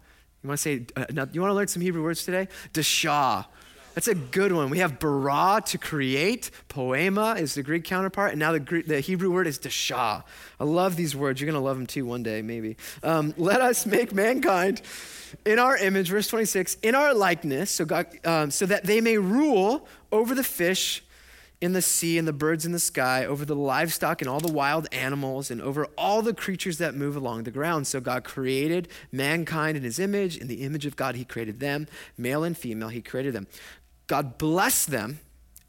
You 0.44 0.48
want 0.50 0.60
to 0.60 0.62
say, 0.62 0.86
uh, 0.96 1.06
you 1.32 1.42
want 1.42 1.52
to 1.52 1.56
learn 1.56 1.68
some 1.68 1.82
Hebrew 1.82 2.04
words 2.04 2.26
today? 2.26 2.50
Dashah. 2.74 3.46
That's 3.94 4.08
a 4.08 4.16
good 4.16 4.52
one. 4.52 4.70
We 4.70 4.80
have 4.80 5.00
bara 5.00 5.62
to 5.68 5.78
create. 5.78 6.50
Poiema 6.70 7.40
is 7.40 7.54
the 7.54 7.64
Greek 7.64 7.84
counterpart. 7.84 8.32
And 8.32 8.40
now 8.40 8.52
the, 8.52 8.60
Greek, 8.60 8.88
the 8.88 9.00
Hebrew 9.00 9.32
word 9.32 9.46
is 9.46 9.60
dashah. 9.60 10.24
I 10.60 10.64
love 10.64 10.96
these 10.96 11.16
words. 11.16 11.40
You're 11.40 11.52
going 11.52 11.62
to 11.62 11.66
love 11.66 11.78
them 11.78 11.86
too 11.86 12.06
one 12.06 12.24
day, 12.24 12.42
maybe. 12.42 12.78
Um, 13.04 13.34
let 13.38 13.62
us 13.62 13.86
make 13.86 14.14
mankind 14.14 14.82
in 15.46 15.60
our 15.60 15.78
image, 15.78 16.10
verse 16.10 16.28
26, 16.28 16.78
in 16.84 16.96
our 16.96 17.14
likeness, 17.14 17.72
so, 17.72 17.86
God, 17.86 18.08
um, 18.24 18.52
so 18.52 18.66
that 18.66 18.84
they 18.84 19.02
may 19.02 19.18
rule 19.18 19.88
over 20.12 20.36
the 20.36 20.44
fish 20.44 21.04
in 21.64 21.72
the 21.72 21.82
sea 21.82 22.18
and 22.18 22.28
the 22.28 22.34
birds 22.34 22.66
in 22.66 22.74
the 22.74 22.80
sky, 22.80 23.26
over 23.26 23.46
the 23.46 23.56
livestock 23.56 24.22
and 24.22 24.30
all 24.30 24.42
the 24.42 24.52
wild 24.52 24.86
animals, 24.92 25.50
and 25.50 25.62
over 25.62 25.86
all 25.98 26.22
the 26.22 26.34
creatures 26.34 26.78
that 26.78 26.94
move 26.94 27.16
along 27.16 27.44
the 27.44 27.52
ground. 27.52 27.88
So 27.88 28.02
God 28.02 28.26
created 28.26 28.90
mankind 29.14 29.78
in 29.78 29.84
his 29.84 29.98
image. 29.98 30.36
In 30.36 30.48
the 30.48 30.64
image 30.64 30.86
of 30.86 30.98
God, 30.98 31.16
he 31.16 31.24
created 31.24 31.62
them, 31.62 31.88
male 32.18 32.44
and 32.44 32.58
female, 32.58 32.90
he 32.90 33.02
created 33.02 33.34
them. 33.34 33.48
God 34.08 34.38
blessed 34.38 34.92
them 34.92 35.20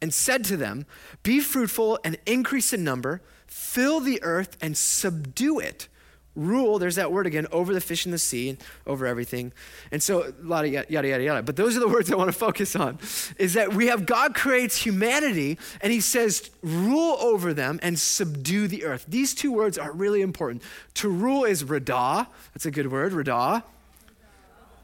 and 0.03 0.13
said 0.13 0.45
to 0.45 0.57
them, 0.57 0.87
Be 1.23 1.41
fruitful 1.41 1.99
and 2.05 2.19
increase 2.27 2.73
in 2.73 2.85
number, 2.85 3.23
fill 3.47 4.01
the 4.01 4.23
earth 4.23 4.57
and 4.61 4.77
subdue 4.77 5.59
it 5.59 5.89
rule, 6.37 6.79
there's 6.79 6.97
that 6.97 7.13
word 7.13 7.27
again, 7.27 7.47
over 7.53 7.73
the 7.73 7.81
fish 7.81 8.07
in 8.07 8.13
the 8.13 8.19
sea 8.19 8.51
and 8.51 8.59
over 8.87 9.07
everything. 9.07 9.53
And 9.91 10.03
so, 10.03 10.23
a 10.23 10.33
lot 10.43 10.65
of 10.65 10.73
yada, 10.73 10.87
yada, 10.93 11.09
yada, 11.09 11.25
yada. 11.25 11.43
But 11.43 11.57
those 11.57 11.77
are 11.77 11.81
the 11.81 11.89
words 11.95 12.11
I 12.11 12.17
want 12.17 12.29
to 12.29 12.37
focus 12.37 12.75
on 12.77 12.99
is 13.39 13.55
that 13.55 13.75
we 13.75 13.87
have 13.87 14.07
God 14.07 14.35
creates 14.35 14.77
humanity 14.77 15.59
and 15.81 15.93
he 15.93 16.01
says, 16.01 16.51
rule 16.63 17.17
over 17.21 17.55
them 17.55 17.79
and 17.83 17.99
subdue 17.99 18.69
the 18.69 18.85
earth. 18.85 19.05
These 19.09 19.35
two 19.35 19.53
words 19.53 19.79
are 19.79 19.93
really 19.93 20.23
important. 20.23 20.63
To 20.95 21.09
rule 21.09 21.45
is 21.45 21.65
radah. 21.65 22.27
That's 22.53 22.67
a 22.67 22.71
good 22.71 22.91
word, 22.91 23.13
radah. 23.13 23.63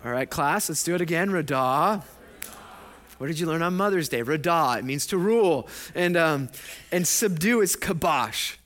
All 0.02 0.12
right, 0.12 0.30
class, 0.30 0.68
let's 0.68 0.82
do 0.82 0.94
it 0.94 1.00
again, 1.00 1.30
radah. 1.30 2.02
What 3.20 3.26
did 3.26 3.38
you 3.38 3.44
learn 3.44 3.60
on 3.60 3.76
Mother's 3.76 4.08
Day? 4.08 4.22
Radah, 4.22 4.78
it 4.78 4.84
means 4.86 5.06
to 5.08 5.18
rule. 5.18 5.68
And, 5.94 6.16
um, 6.16 6.48
and 6.90 7.06
subdue 7.06 7.60
is 7.60 7.76
kabosh. 7.76 8.56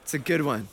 It's 0.00 0.14
a 0.14 0.18
good 0.18 0.40
one. 0.40 0.68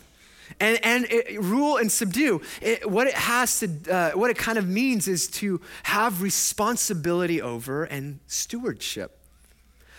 And, 0.62 0.80
and 0.82 1.06
it, 1.10 1.42
rule 1.42 1.76
and 1.76 1.92
subdue, 1.92 2.42
it, 2.62 2.90
what 2.90 3.08
it 3.08 3.14
has 3.16 3.60
to, 3.60 3.70
uh, 3.92 4.12
what 4.12 4.32
it 4.32 4.38
kind 4.38 4.58
of 4.58 4.70
means 4.70 5.10
is 5.10 5.28
to 5.32 5.60
have 5.84 6.22
responsibility 6.22 7.42
over 7.42 7.84
and 7.84 8.22
stewardship. 8.26 9.20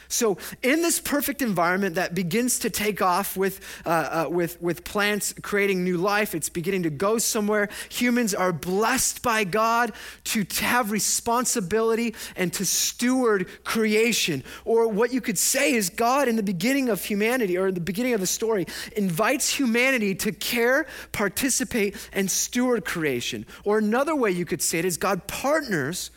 So, 0.08 0.38
in 0.62 0.82
this 0.82 1.00
perfect 1.00 1.42
environment 1.42 1.96
that 1.96 2.14
begins 2.14 2.58
to 2.60 2.70
take 2.70 3.02
off 3.02 3.36
with, 3.36 3.60
uh, 3.84 3.88
uh, 4.26 4.28
with, 4.30 4.60
with 4.62 4.84
plants 4.84 5.34
creating 5.42 5.82
new 5.82 5.96
life, 5.96 6.34
it's 6.34 6.48
beginning 6.48 6.84
to 6.84 6.90
go 6.90 7.18
somewhere. 7.18 7.68
Humans 7.90 8.34
are 8.34 8.52
blessed 8.52 9.22
by 9.22 9.44
God 9.44 9.92
to, 10.24 10.44
to 10.44 10.64
have 10.64 10.90
responsibility 10.90 12.14
and 12.36 12.52
to 12.52 12.64
steward 12.64 13.48
creation. 13.64 14.44
Or 14.64 14.88
what 14.88 15.12
you 15.12 15.20
could 15.20 15.38
say 15.38 15.74
is 15.74 15.90
God, 15.90 16.28
in 16.28 16.36
the 16.36 16.42
beginning 16.42 16.88
of 16.88 17.04
humanity, 17.04 17.58
or 17.58 17.68
in 17.68 17.74
the 17.74 17.80
beginning 17.80 18.14
of 18.14 18.20
the 18.20 18.26
story, 18.26 18.66
invites 18.96 19.52
humanity 19.52 20.14
to 20.16 20.32
care, 20.32 20.86
participate, 21.12 21.96
and 22.12 22.30
steward 22.30 22.84
creation. 22.84 23.46
Or 23.64 23.78
another 23.78 24.14
way 24.14 24.30
you 24.30 24.44
could 24.44 24.62
say 24.62 24.78
it 24.78 24.84
is 24.84 24.96
God 24.96 25.26
partners 25.26 26.10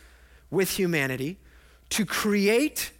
with 0.50 0.70
humanity 0.70 1.38
to 1.90 2.04
create 2.04 2.92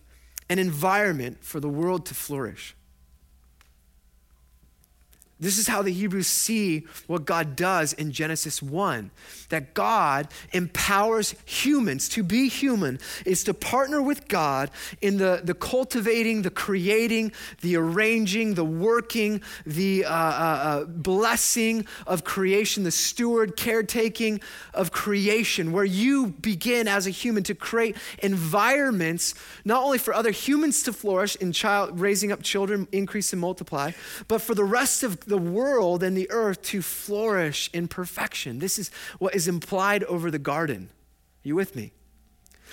an 0.50 0.58
environment 0.58 1.42
for 1.42 1.60
the 1.60 1.68
world 1.68 2.04
to 2.06 2.14
flourish. 2.14 2.74
This 5.40 5.56
is 5.56 5.66
how 5.66 5.80
the 5.80 5.92
Hebrews 5.92 6.26
see 6.26 6.84
what 7.06 7.24
God 7.24 7.56
does 7.56 7.94
in 7.94 8.12
Genesis 8.12 8.62
1 8.62 9.10
that 9.48 9.74
God 9.74 10.28
empowers 10.52 11.34
humans 11.44 12.08
to 12.10 12.22
be 12.22 12.48
human, 12.48 12.98
is 13.24 13.42
to 13.44 13.54
partner 13.54 14.02
with 14.02 14.28
God 14.28 14.70
in 15.00 15.16
the, 15.16 15.40
the 15.42 15.54
cultivating, 15.54 16.42
the 16.42 16.50
creating, 16.50 17.32
the 17.62 17.76
arranging, 17.76 18.54
the 18.54 18.64
working, 18.64 19.40
the 19.64 20.04
uh, 20.04 20.10
uh, 20.10 20.12
uh, 20.12 20.84
blessing 20.84 21.86
of 22.06 22.22
creation, 22.24 22.84
the 22.84 22.90
steward, 22.90 23.56
caretaking 23.56 24.40
of 24.74 24.92
creation, 24.92 25.72
where 25.72 25.84
you 25.84 26.28
begin 26.28 26.86
as 26.86 27.06
a 27.06 27.10
human 27.10 27.42
to 27.44 27.54
create 27.54 27.96
environments 28.22 29.34
not 29.64 29.82
only 29.82 29.98
for 29.98 30.14
other 30.14 30.30
humans 30.30 30.82
to 30.82 30.92
flourish 30.92 31.34
in 31.36 31.52
child, 31.52 31.98
raising 31.98 32.30
up 32.30 32.42
children, 32.42 32.86
increase 32.92 33.32
and 33.32 33.40
multiply, 33.40 33.90
but 34.28 34.40
for 34.40 34.54
the 34.54 34.64
rest 34.64 35.02
of 35.02 35.18
the 35.30 35.38
world 35.38 36.02
and 36.02 36.14
the 36.14 36.30
earth 36.30 36.60
to 36.60 36.82
flourish 36.82 37.70
in 37.72 37.88
perfection. 37.88 38.58
This 38.58 38.78
is 38.78 38.90
what 39.18 39.34
is 39.34 39.48
implied 39.48 40.04
over 40.04 40.30
the 40.30 40.38
garden. 40.38 40.90
Are 40.92 41.48
you 41.48 41.54
with 41.54 41.74
me? 41.74 41.92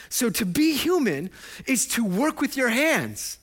So 0.09 0.29
to 0.29 0.45
be 0.45 0.75
human 0.75 1.29
is 1.65 1.87
to 1.89 2.03
work 2.03 2.41
with 2.41 2.57
your 2.57 2.69
hands, 2.69 3.39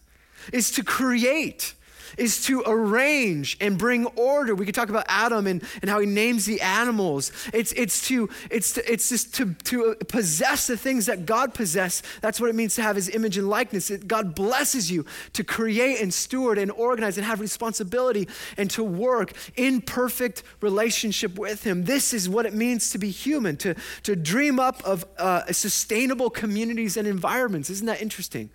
is 0.53 0.71
to 0.73 0.85
create, 0.85 1.75
is 2.17 2.45
to 2.45 2.63
arrange 2.67 3.57
and 3.61 3.79
bring 3.79 4.07
order. 4.17 4.55
We 4.55 4.67
could 4.67 4.75
talk 4.75 4.89
about 4.89 5.07
Adam 5.09 5.47
and, 5.47 5.63
and 5.83 5.91
how 5.91 6.01
he 6.01 6.07
names 6.07 6.47
the 6.47 6.61
animals. 6.61 7.33
It's, 7.53 7.73
it's, 7.73 8.07
to, 8.09 8.29
it's, 8.51 8.73
to, 8.75 8.93
it's 8.93 9.09
just 9.09 9.35
to, 9.37 9.55
to 9.55 9.95
possess 10.09 10.67
the 10.67 10.77
things 10.77 11.07
that 11.07 11.27
God 11.27 11.55
possessed. 11.55 12.05
That's 12.21 12.41
what 12.41 12.51
it 12.51 12.55
means 12.55 12.75
to 12.77 12.83
have 12.83 12.97
his 12.97 13.09
image 13.09 13.39
and 13.39 13.49
likeness. 13.49 13.91
It, 13.91 14.07
God 14.09 14.35
blesses 14.35 14.91
you 14.91 15.05
to 15.33 15.45
create 15.45 16.01
and 16.01 16.13
steward 16.13 16.59
and 16.59 16.71
organize 16.71 17.17
and 17.17 17.27
have 17.27 17.41
responsibility 17.41 18.29
and 18.57 18.71
to 18.71 18.85
work 18.85 19.33
in 19.57 19.81
perfect 19.81 20.43
relationship 20.61 21.39
with 21.39 21.65
him. 21.65 21.85
This 21.85 22.13
is 22.13 22.29
what 22.29 22.47
it 22.47 22.55
means 22.55 22.91
to 22.91 22.99
be 22.99 23.11
human, 23.11 23.57
to, 23.59 23.75
to 24.03 24.17
dream 24.17 24.59
up 24.59 24.83
of 24.85 25.05
uh, 25.19 25.51
sustainable 25.53 26.31
communities 26.31 26.97
and 26.97 27.07
environments. 27.07 27.71
Isn't 27.71 27.87
that 27.87 28.03
interesting? 28.03 28.51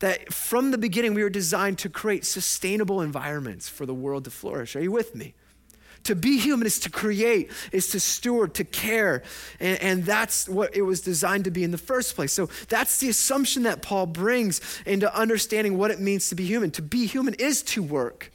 That 0.00 0.32
from 0.32 0.70
the 0.70 0.78
beginning 0.78 1.14
we 1.14 1.22
were 1.22 1.30
designed 1.30 1.78
to 1.78 1.88
create 1.88 2.24
sustainable 2.24 3.00
environments 3.00 3.68
for 3.68 3.86
the 3.86 3.94
world 3.94 4.24
to 4.24 4.30
flourish. 4.30 4.76
Are 4.76 4.80
you 4.80 4.92
with 4.92 5.14
me? 5.14 5.34
To 6.04 6.14
be 6.14 6.38
human 6.38 6.66
is 6.66 6.78
to 6.80 6.90
create, 6.90 7.50
is 7.72 7.88
to 7.88 8.00
steward, 8.00 8.54
to 8.54 8.64
care. 8.64 9.22
And, 9.58 9.80
and, 9.80 10.04
that's 10.04 10.46
what 10.46 10.76
it 10.76 10.82
was 10.82 11.00
designed 11.00 11.44
to 11.44 11.50
be 11.50 11.64
in 11.64 11.70
the 11.70 11.78
first 11.78 12.14
place. 12.14 12.30
So 12.32 12.50
that's 12.68 12.98
the 12.98 13.08
assumption 13.08 13.62
that 13.62 13.80
Paul 13.80 14.04
brings 14.04 14.60
into 14.84 15.12
understanding 15.16 15.78
what 15.78 15.90
it 15.90 16.00
means 16.00 16.28
to 16.28 16.34
be 16.34 16.44
human. 16.44 16.70
To 16.72 16.82
be 16.82 17.06
human 17.06 17.32
is 17.34 17.62
to 17.62 17.82
work, 17.82 18.30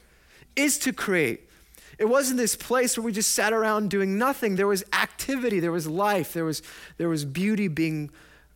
is 0.56 0.78
to 0.80 0.92
create. 0.92 1.48
It 1.96 2.08
wasn't 2.08 2.38
this 2.38 2.56
place 2.56 2.96
where 2.96 3.04
we 3.04 3.12
just 3.12 3.34
sat 3.34 3.52
around 3.52 3.90
doing 3.90 4.18
nothing. 4.18 4.56
There 4.56 4.66
was 4.66 4.82
activity, 4.92 5.60
there 5.60 5.70
was 5.70 5.86
life, 5.86 6.32
there 6.32 6.46
was, 6.46 6.62
there 6.96 7.08
was 7.08 7.24
beauty 7.24 7.68
being 7.68 8.10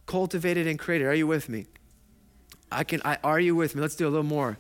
cultivated 0.07 0.67
and 0.67 0.79
created. 0.79 1.07
Are 1.07 1.15
you 1.15 1.27
with 1.27 1.49
me? 1.49 1.67
I 2.71 2.85
can, 2.85 3.01
I, 3.05 3.19
are 3.23 3.41
you 3.41 3.55
with 3.55 3.75
me? 3.75 3.81
Let's 3.81 3.97
do 3.97 4.07
a 4.07 4.11
little 4.11 4.23
more. 4.25 4.59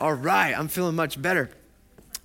All 0.00 0.14
right, 0.14 0.56
I'm 0.56 0.68
feeling 0.68 0.94
much 0.94 1.20
better. 1.20 1.50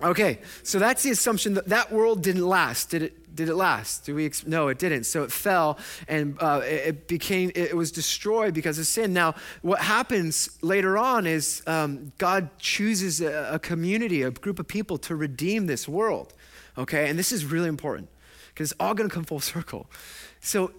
Okay, 0.02 0.38
so 0.62 0.78
that's 0.78 1.02
the 1.02 1.10
assumption 1.10 1.54
that 1.54 1.68
that 1.68 1.90
world 1.92 2.22
didn't 2.22 2.46
last. 2.46 2.90
Did 2.90 3.02
it? 3.02 3.34
Did 3.34 3.48
it 3.48 3.56
last? 3.56 4.04
Do 4.04 4.14
we? 4.14 4.30
No, 4.46 4.68
it 4.68 4.78
didn't. 4.78 5.04
So 5.04 5.24
it 5.24 5.32
fell, 5.32 5.78
and 6.06 6.36
uh, 6.40 6.60
it 6.62 7.08
became. 7.08 7.50
It 7.54 7.76
was 7.76 7.90
destroyed 7.90 8.54
because 8.54 8.78
of 8.78 8.86
sin. 8.86 9.12
Now, 9.12 9.34
what 9.62 9.80
happens 9.80 10.50
later 10.62 10.98
on 10.98 11.26
is 11.26 11.62
um, 11.66 12.12
God 12.18 12.50
chooses 12.58 13.20
a, 13.20 13.54
a 13.54 13.58
community, 13.58 14.22
a 14.22 14.30
group 14.30 14.58
of 14.58 14.68
people 14.68 14.98
to 14.98 15.16
redeem 15.16 15.66
this 15.66 15.88
world. 15.88 16.34
Okay, 16.76 17.08
and 17.08 17.18
this 17.18 17.32
is 17.32 17.44
really 17.44 17.68
important 17.68 18.08
because 18.48 18.72
it's 18.72 18.80
all 18.80 18.94
going 18.94 19.08
to 19.08 19.14
come 19.14 19.24
full 19.24 19.40
circle. 19.40 19.86
So 20.40 20.72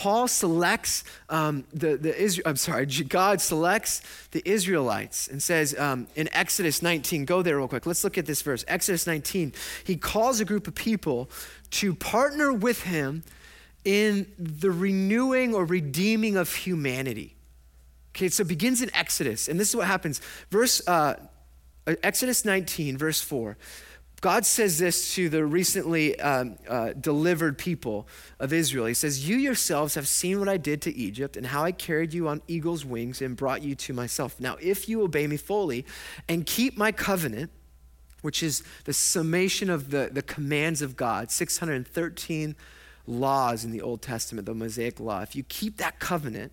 Paul 0.00 0.28
selects 0.28 1.04
um, 1.28 1.64
the, 1.74 1.98
the 1.98 2.18
Israel, 2.18 2.44
I'm 2.48 2.56
sorry, 2.56 2.86
God 2.86 3.38
selects 3.38 4.00
the 4.30 4.40
Israelites 4.46 5.28
and 5.28 5.42
says 5.42 5.78
um, 5.78 6.06
in 6.16 6.26
Exodus 6.32 6.80
19, 6.80 7.26
go 7.26 7.42
there 7.42 7.58
real 7.58 7.68
quick. 7.68 7.84
Let's 7.84 8.02
look 8.02 8.16
at 8.16 8.24
this 8.24 8.40
verse. 8.40 8.64
Exodus 8.66 9.06
19, 9.06 9.52
he 9.84 9.98
calls 9.98 10.40
a 10.40 10.46
group 10.46 10.66
of 10.66 10.74
people 10.74 11.28
to 11.72 11.94
partner 11.94 12.50
with 12.50 12.84
him 12.84 13.24
in 13.84 14.26
the 14.38 14.70
renewing 14.70 15.54
or 15.54 15.66
redeeming 15.66 16.34
of 16.34 16.54
humanity. 16.54 17.36
Okay, 18.16 18.30
so 18.30 18.40
it 18.40 18.48
begins 18.48 18.80
in 18.80 18.90
Exodus, 18.96 19.48
and 19.48 19.60
this 19.60 19.68
is 19.68 19.76
what 19.76 19.86
happens. 19.86 20.22
Verse 20.48 20.80
uh, 20.88 21.16
Exodus 21.86 22.46
19, 22.46 22.96
verse 22.96 23.20
4. 23.20 23.58
God 24.20 24.44
says 24.44 24.78
this 24.78 25.14
to 25.14 25.30
the 25.30 25.44
recently 25.46 26.18
um, 26.20 26.56
uh, 26.68 26.92
delivered 26.92 27.56
people 27.56 28.06
of 28.38 28.52
Israel. 28.52 28.84
He 28.84 28.92
says, 28.92 29.26
You 29.26 29.36
yourselves 29.36 29.94
have 29.94 30.06
seen 30.06 30.38
what 30.38 30.48
I 30.48 30.58
did 30.58 30.82
to 30.82 30.94
Egypt 30.94 31.38
and 31.38 31.46
how 31.46 31.64
I 31.64 31.72
carried 31.72 32.12
you 32.12 32.28
on 32.28 32.42
eagle's 32.46 32.84
wings 32.84 33.22
and 33.22 33.34
brought 33.34 33.62
you 33.62 33.74
to 33.76 33.94
myself. 33.94 34.38
Now, 34.38 34.56
if 34.60 34.88
you 34.90 35.02
obey 35.02 35.26
me 35.26 35.38
fully 35.38 35.86
and 36.28 36.44
keep 36.44 36.76
my 36.76 36.92
covenant, 36.92 37.50
which 38.20 38.42
is 38.42 38.62
the 38.84 38.92
summation 38.92 39.70
of 39.70 39.90
the, 39.90 40.10
the 40.12 40.22
commands 40.22 40.82
of 40.82 40.96
God, 40.96 41.30
613 41.30 42.54
laws 43.06 43.64
in 43.64 43.70
the 43.70 43.80
Old 43.80 44.02
Testament, 44.02 44.44
the 44.44 44.54
Mosaic 44.54 45.00
Law, 45.00 45.22
if 45.22 45.34
you 45.34 45.44
keep 45.44 45.78
that 45.78 45.98
covenant, 45.98 46.52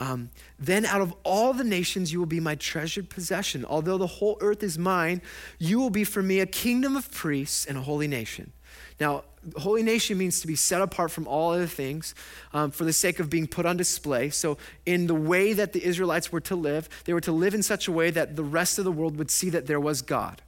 um, 0.00 0.30
then 0.58 0.86
out 0.86 1.00
of 1.00 1.14
all 1.24 1.52
the 1.52 1.64
nations 1.64 2.12
you 2.12 2.18
will 2.18 2.26
be 2.26 2.40
my 2.40 2.54
treasured 2.54 3.10
possession. 3.10 3.64
Although 3.64 3.98
the 3.98 4.06
whole 4.06 4.38
earth 4.40 4.62
is 4.62 4.78
mine, 4.78 5.22
you 5.58 5.78
will 5.78 5.90
be 5.90 6.04
for 6.04 6.22
me 6.22 6.40
a 6.40 6.46
kingdom 6.46 6.96
of 6.96 7.10
priests 7.10 7.66
and 7.66 7.76
a 7.76 7.80
holy 7.80 8.06
nation. 8.06 8.52
Now, 9.00 9.24
holy 9.56 9.82
nation 9.82 10.18
means 10.18 10.40
to 10.40 10.46
be 10.46 10.56
set 10.56 10.82
apart 10.82 11.10
from 11.10 11.26
all 11.26 11.52
other 11.52 11.66
things 11.66 12.14
um, 12.52 12.70
for 12.70 12.84
the 12.84 12.92
sake 12.92 13.20
of 13.20 13.30
being 13.30 13.46
put 13.46 13.66
on 13.66 13.76
display. 13.76 14.30
So, 14.30 14.58
in 14.86 15.06
the 15.06 15.14
way 15.14 15.52
that 15.52 15.72
the 15.72 15.84
Israelites 15.84 16.32
were 16.32 16.40
to 16.42 16.56
live, 16.56 16.88
they 17.04 17.12
were 17.12 17.20
to 17.22 17.32
live 17.32 17.54
in 17.54 17.62
such 17.62 17.88
a 17.88 17.92
way 17.92 18.10
that 18.10 18.36
the 18.36 18.44
rest 18.44 18.78
of 18.78 18.84
the 18.84 18.92
world 18.92 19.16
would 19.16 19.30
see 19.30 19.50
that 19.50 19.66
there 19.66 19.80
was 19.80 20.02
God. 20.02 20.42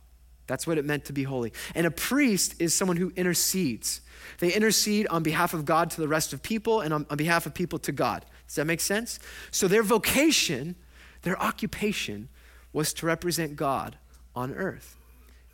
That's 0.47 0.67
what 0.67 0.79
it 0.79 0.85
meant 0.85 1.05
to 1.05 1.13
be 1.13 1.23
holy. 1.23 1.53
And 1.77 1.87
a 1.87 1.93
priest 1.93 2.57
is 2.61 2.75
someone 2.75 2.97
who 2.97 3.13
intercedes. 3.15 4.01
They 4.41 4.53
intercede 4.53 5.07
on 5.07 5.23
behalf 5.23 5.55
of 5.55 5.65
God 5.65 5.93
to 5.93 6.01
the 6.01 6.09
rest 6.09 6.33
of 6.33 6.43
people 6.43 6.81
and 6.81 6.93
on, 6.93 7.07
on 7.09 7.17
behalf 7.17 7.47
of 7.47 7.55
people 7.55 7.79
to 7.81 7.93
God. 7.93 8.27
Does 8.51 8.57
that 8.57 8.65
make 8.65 8.81
sense? 8.81 9.21
So 9.53 9.69
their 9.69 9.85
vocation, 9.85 10.75
their 11.23 11.41
occupation, 11.41 12.29
was 12.73 12.93
to 12.95 13.07
represent 13.07 13.55
God 13.55 13.97
on 14.35 14.53
earth. 14.55 14.97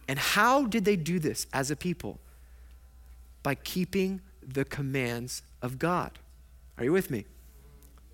And 0.09 0.19
how 0.19 0.65
did 0.65 0.87
they 0.87 0.97
do 0.97 1.19
this 1.19 1.47
as 1.53 1.71
a 1.71 1.77
people? 1.77 2.19
By 3.43 3.55
keeping 3.55 4.23
the 4.43 4.65
commands 4.65 5.43
of 5.61 5.79
God. 5.79 6.19
Are 6.79 6.85
you 6.85 6.93
with 6.93 7.11
me? 7.11 7.27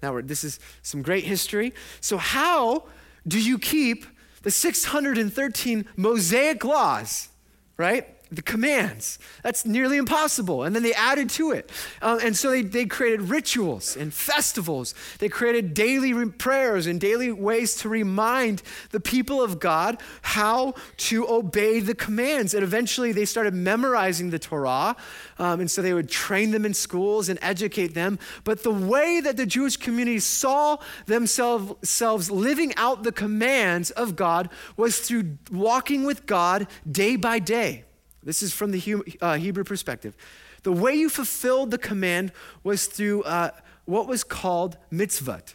Now, 0.03 0.21
this 0.21 0.43
is 0.43 0.59
some 0.83 1.01
great 1.01 1.23
history. 1.23 1.73
So, 2.01 2.17
how 2.17 2.87
do 3.25 3.41
you 3.41 3.61
keep 3.61 4.05
the 4.43 4.51
613 4.51 5.85
Mosaic 5.97 6.65
laws, 6.65 7.29
right? 7.77 8.09
The 8.33 8.43
commands. 8.43 9.19
That's 9.43 9.67
nearly 9.67 9.99
impossible. 9.99 10.65
And 10.65 10.75
then 10.75 10.83
they 10.83 10.95
added 10.95 11.29
to 11.31 11.51
it. 11.51 11.71
Um, 12.01 12.19
and 12.23 12.35
so 12.35 12.51
they, 12.51 12.63
they 12.63 12.87
created 12.87 13.23
rituals 13.23 13.95
and 13.95 14.13
festivals. 14.13 14.95
They 15.19 15.29
created 15.29 15.75
daily 15.75 16.15
re- 16.15 16.31
prayers 16.31 16.87
and 16.87 16.99
daily 16.99 17.31
ways 17.31 17.77
to 17.77 17.91
remind 17.91 18.63
the 18.91 19.01
people 19.01 19.43
of 19.43 19.61
God 19.61 20.01
how 20.23 20.75
to 20.97 21.29
obey 21.29 21.81
the 21.81 21.95
commands. 21.95 22.55
And 22.55 22.65
eventually 22.65 23.13
they 23.13 23.27
started 23.27 23.53
memorizing 23.53 24.31
the 24.31 24.39
Torah. 24.39 24.97
Um, 25.39 25.61
and 25.61 25.71
so 25.71 25.83
they 25.83 25.93
would 25.93 26.09
train 26.09 26.53
them 26.53 26.65
in 26.65 26.73
schools 26.73 27.29
and 27.29 27.39
educate 27.43 27.95
them. 27.95 28.19
But 28.45 28.63
the 28.63 28.73
way 28.73 29.21
that 29.21 29.37
the 29.37 29.47
Jewish 29.47 29.77
community 29.77 30.21
saw 30.21 30.79
themselves 31.05 32.31
living 32.31 32.73
out 32.77 33.03
the 33.03 33.13
commands 33.13 33.91
of 33.91 34.17
God 34.17 34.49
was 34.79 35.01
through 35.01 35.37
walking 35.51 36.05
with 36.05 36.25
God 36.25 36.67
day 36.91 37.17
by 37.17 37.39
day. 37.39 37.85
This 38.23 38.43
is 38.43 38.53
from 38.53 38.71
the 38.71 39.17
uh, 39.21 39.37
Hebrew 39.37 39.65
perspective. 39.65 40.17
The 40.63 40.73
way 40.73 40.95
you 40.95 41.09
fulfilled 41.09 41.71
the 41.71 41.79
command 41.79 42.33
was 42.63 42.87
through 42.87 43.23
uh, 43.25 43.51
what 43.85 44.07
was 44.07 44.23
called 44.23 44.77
mitzvot. 44.93 45.55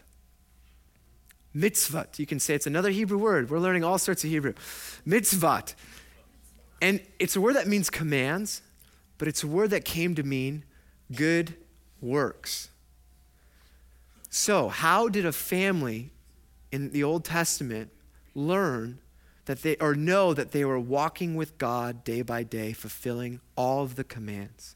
Mitzvot. 1.55 2.19
You 2.19 2.25
can 2.25 2.39
say 2.39 2.53
it's 2.53 2.67
another 2.67 2.89
Hebrew 2.89 3.17
word. 3.17 3.49
We're 3.49 3.59
learning 3.59 3.83
all 3.83 3.97
sorts 3.97 4.23
of 4.23 4.29
Hebrew. 4.29 4.53
Mitzvot. 5.07 5.75
And 6.81 7.01
it's 7.19 7.35
a 7.35 7.41
word 7.41 7.55
that 7.55 7.67
means 7.67 7.89
commands, 7.89 8.61
but 9.17 9.27
it's 9.27 9.43
a 9.43 9.47
word 9.47 9.71
that 9.71 9.85
came 9.85 10.13
to 10.15 10.23
mean 10.23 10.63
good 11.15 11.55
works. 12.01 12.69
So, 14.29 14.67
how 14.67 15.07
did 15.07 15.25
a 15.25 15.31
family 15.31 16.11
in 16.71 16.91
the 16.91 17.03
Old 17.03 17.23
Testament 17.23 17.91
learn 18.35 18.99
that 19.47 19.61
they 19.63 19.77
or 19.77 19.95
know 19.95 20.33
that 20.33 20.51
they 20.51 20.63
were 20.63 20.79
walking 20.79 21.35
with 21.35 21.57
God 21.57 22.03
day 22.03 22.21
by 22.21 22.43
day, 22.43 22.73
fulfilling 22.73 23.39
all 23.55 23.83
of 23.83 23.95
the 23.95 24.03
commands 24.03 24.75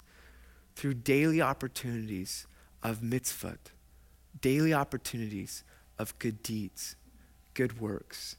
through 0.75 0.93
daily 0.95 1.41
opportunities 1.41 2.47
of 2.81 2.99
mitzvot, 2.99 3.57
daily 4.39 4.73
opportunities 4.73 5.65
of 5.99 6.17
good 6.19 6.41
deeds, 6.41 6.95
good 7.53 7.81
works. 7.81 8.37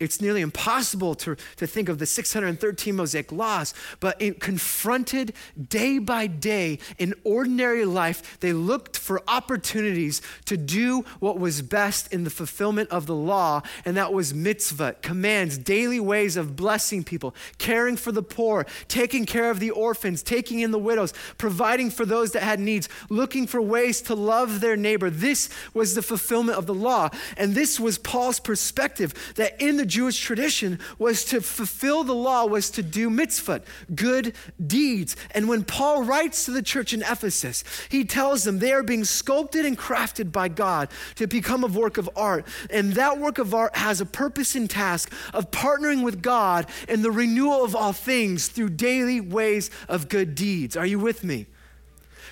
It's 0.00 0.20
nearly 0.20 0.40
impossible 0.40 1.14
to, 1.16 1.36
to 1.56 1.66
think 1.66 1.88
of 1.88 1.98
the 1.98 2.06
613 2.06 2.96
Mosaic 2.96 3.32
laws, 3.32 3.74
but 4.00 4.20
in, 4.20 4.34
confronted 4.34 5.34
day 5.68 5.98
by 5.98 6.26
day 6.26 6.78
in 6.98 7.14
ordinary 7.24 7.84
life, 7.84 8.38
they 8.40 8.52
looked 8.52 8.98
for 8.98 9.22
opportunities 9.28 10.20
to 10.46 10.56
do 10.56 11.02
what 11.20 11.38
was 11.38 11.62
best 11.62 12.12
in 12.12 12.24
the 12.24 12.30
fulfillment 12.30 12.90
of 12.90 13.06
the 13.06 13.14
law, 13.14 13.62
and 13.84 13.96
that 13.96 14.12
was 14.12 14.34
mitzvah, 14.34 14.96
commands, 15.02 15.58
daily 15.58 16.00
ways 16.00 16.36
of 16.36 16.56
blessing 16.56 17.04
people, 17.04 17.34
caring 17.58 17.96
for 17.96 18.12
the 18.12 18.22
poor, 18.22 18.66
taking 18.88 19.26
care 19.26 19.50
of 19.50 19.60
the 19.60 19.70
orphans, 19.70 20.22
taking 20.22 20.60
in 20.60 20.70
the 20.70 20.78
widows, 20.78 21.12
providing 21.38 21.90
for 21.90 22.04
those 22.04 22.32
that 22.32 22.42
had 22.42 22.60
needs, 22.60 22.88
looking 23.08 23.46
for 23.46 23.60
ways 23.60 24.00
to 24.02 24.14
love 24.14 24.60
their 24.60 24.76
neighbor. 24.76 25.10
This 25.10 25.48
was 25.72 25.94
the 25.94 26.02
fulfillment 26.02 26.58
of 26.58 26.66
the 26.66 26.74
law. 26.74 27.10
And 27.36 27.54
this 27.54 27.78
was 27.78 27.98
Paul's 27.98 28.40
perspective 28.40 29.14
that 29.36 29.60
in 29.60 29.73
the 29.76 29.84
the 29.84 29.90
Jewish 29.90 30.18
tradition 30.18 30.78
was 30.98 31.26
to 31.26 31.42
fulfill 31.42 32.04
the 32.04 32.14
law, 32.14 32.46
was 32.46 32.70
to 32.70 32.82
do 32.82 33.10
mitzvah, 33.10 33.60
good 33.94 34.34
deeds. 34.66 35.14
And 35.32 35.46
when 35.46 35.62
Paul 35.62 36.04
writes 36.04 36.46
to 36.46 36.52
the 36.52 36.62
church 36.62 36.94
in 36.94 37.02
Ephesus, 37.02 37.64
he 37.90 38.02
tells 38.02 38.44
them 38.44 38.60
they 38.60 38.72
are 38.72 38.82
being 38.82 39.04
sculpted 39.04 39.66
and 39.66 39.76
crafted 39.76 40.32
by 40.32 40.48
God 40.48 40.88
to 41.16 41.26
become 41.26 41.64
a 41.64 41.66
work 41.66 41.98
of 41.98 42.08
art. 42.16 42.46
And 42.70 42.94
that 42.94 43.18
work 43.18 43.36
of 43.36 43.52
art 43.52 43.76
has 43.76 44.00
a 44.00 44.06
purpose 44.06 44.54
and 44.54 44.70
task 44.70 45.12
of 45.34 45.50
partnering 45.50 46.02
with 46.02 46.22
God 46.22 46.66
in 46.88 47.02
the 47.02 47.10
renewal 47.10 47.62
of 47.62 47.76
all 47.76 47.92
things 47.92 48.48
through 48.48 48.70
daily 48.70 49.20
ways 49.20 49.70
of 49.86 50.08
good 50.08 50.34
deeds. 50.34 50.78
Are 50.78 50.86
you 50.86 50.98
with 50.98 51.22
me? 51.22 51.44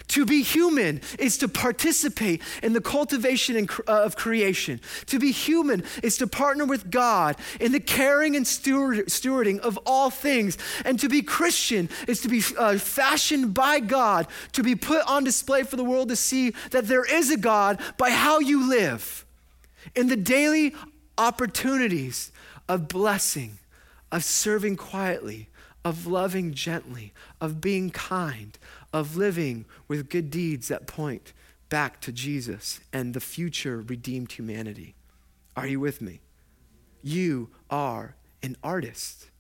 To 0.09 0.27
be 0.27 0.43
human 0.43 1.01
is 1.19 1.39
to 1.39 1.49
participate 1.49 2.43
in 2.63 2.73
the 2.73 2.81
cultivation 2.81 3.69
uh, 3.87 4.03
of 4.03 4.17
creation. 4.17 4.81
To 5.07 5.19
be 5.19 5.33
human 5.33 5.85
is 6.03 6.17
to 6.19 6.27
partner 6.27 6.65
with 6.65 6.91
God 6.91 7.37
in 7.61 7.73
the 7.73 7.81
caring 7.81 8.37
and 8.37 8.47
steward, 8.47 9.07
stewarding 9.07 9.61
of 9.61 9.79
all 9.87 10.11
things. 10.11 10.59
And 10.85 10.99
to 11.01 11.09
be 11.09 11.23
Christian 11.23 11.89
is 12.09 12.21
to 12.23 12.29
be 12.29 12.43
uh, 12.59 12.79
fashioned 12.79 13.55
by 13.55 13.81
God, 13.81 14.27
to 14.53 14.63
be 14.63 14.75
put 14.75 15.07
on 15.09 15.25
display 15.25 15.63
for 15.63 15.77
the 15.77 15.85
world 15.85 16.09
to 16.09 16.17
see 16.17 16.55
that 16.71 16.89
there 16.89 17.05
is 17.05 17.31
a 17.31 17.37
God 17.37 17.81
by 17.97 18.11
how 18.11 18.39
you 18.41 18.69
live. 18.69 19.25
In 19.95 20.09
the 20.09 20.17
daily 20.17 20.75
opportunities 21.19 22.33
of 22.69 22.89
blessing, 22.89 23.59
of 24.11 24.25
serving 24.25 24.77
quietly, 24.77 25.49
of 25.85 26.07
loving 26.07 26.55
gently, 26.55 27.13
of 27.41 27.61
being 27.61 27.91
kind, 27.91 28.59
of 28.93 29.17
living 29.17 29.65
with 29.89 30.09
good 30.09 30.31
deeds 30.31 30.69
that 30.69 30.87
point 30.87 31.33
back 31.69 32.01
to 32.03 32.13
Jesus 32.13 32.81
and 32.93 33.15
the 33.15 33.21
future 33.21 33.81
redeemed 33.81 34.33
humanity. 34.33 34.95
Are 35.57 35.67
you 35.67 35.81
with 35.81 36.03
me? 36.03 36.21
You 37.03 37.51
are 37.71 38.15
an 38.43 38.57
artist. 38.63 39.31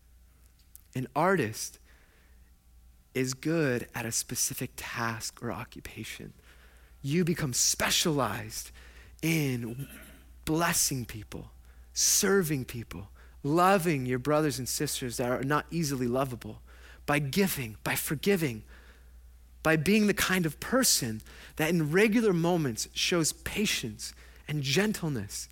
An 0.94 1.06
artist 1.14 1.78
is 3.14 3.34
good 3.34 3.86
at 3.94 4.06
a 4.06 4.12
specific 4.12 4.70
task 4.76 5.42
or 5.42 5.52
occupation. 5.52 6.32
You 7.02 7.24
become 7.24 7.52
specialized 7.52 8.70
in 9.20 9.88
blessing 10.44 11.04
people, 11.04 11.50
serving 11.92 12.64
people, 12.64 13.08
loving 13.42 14.06
your 14.06 14.18
brothers 14.18 14.58
and 14.58 14.68
sisters 14.68 15.16
that 15.18 15.30
are 15.30 15.44
not 15.44 15.66
easily 15.70 16.06
lovable, 16.06 16.62
by 17.04 17.18
giving, 17.18 17.76
by 17.84 17.94
forgiving, 17.94 18.62
by 19.62 19.76
being 19.76 20.06
the 20.06 20.14
kind 20.14 20.46
of 20.46 20.58
person 20.60 21.22
that 21.56 21.70
in 21.70 21.92
regular 21.92 22.32
moments 22.32 22.88
shows 22.94 23.32
patience 23.32 24.14
and 24.48 24.62
gentleness 24.62 25.48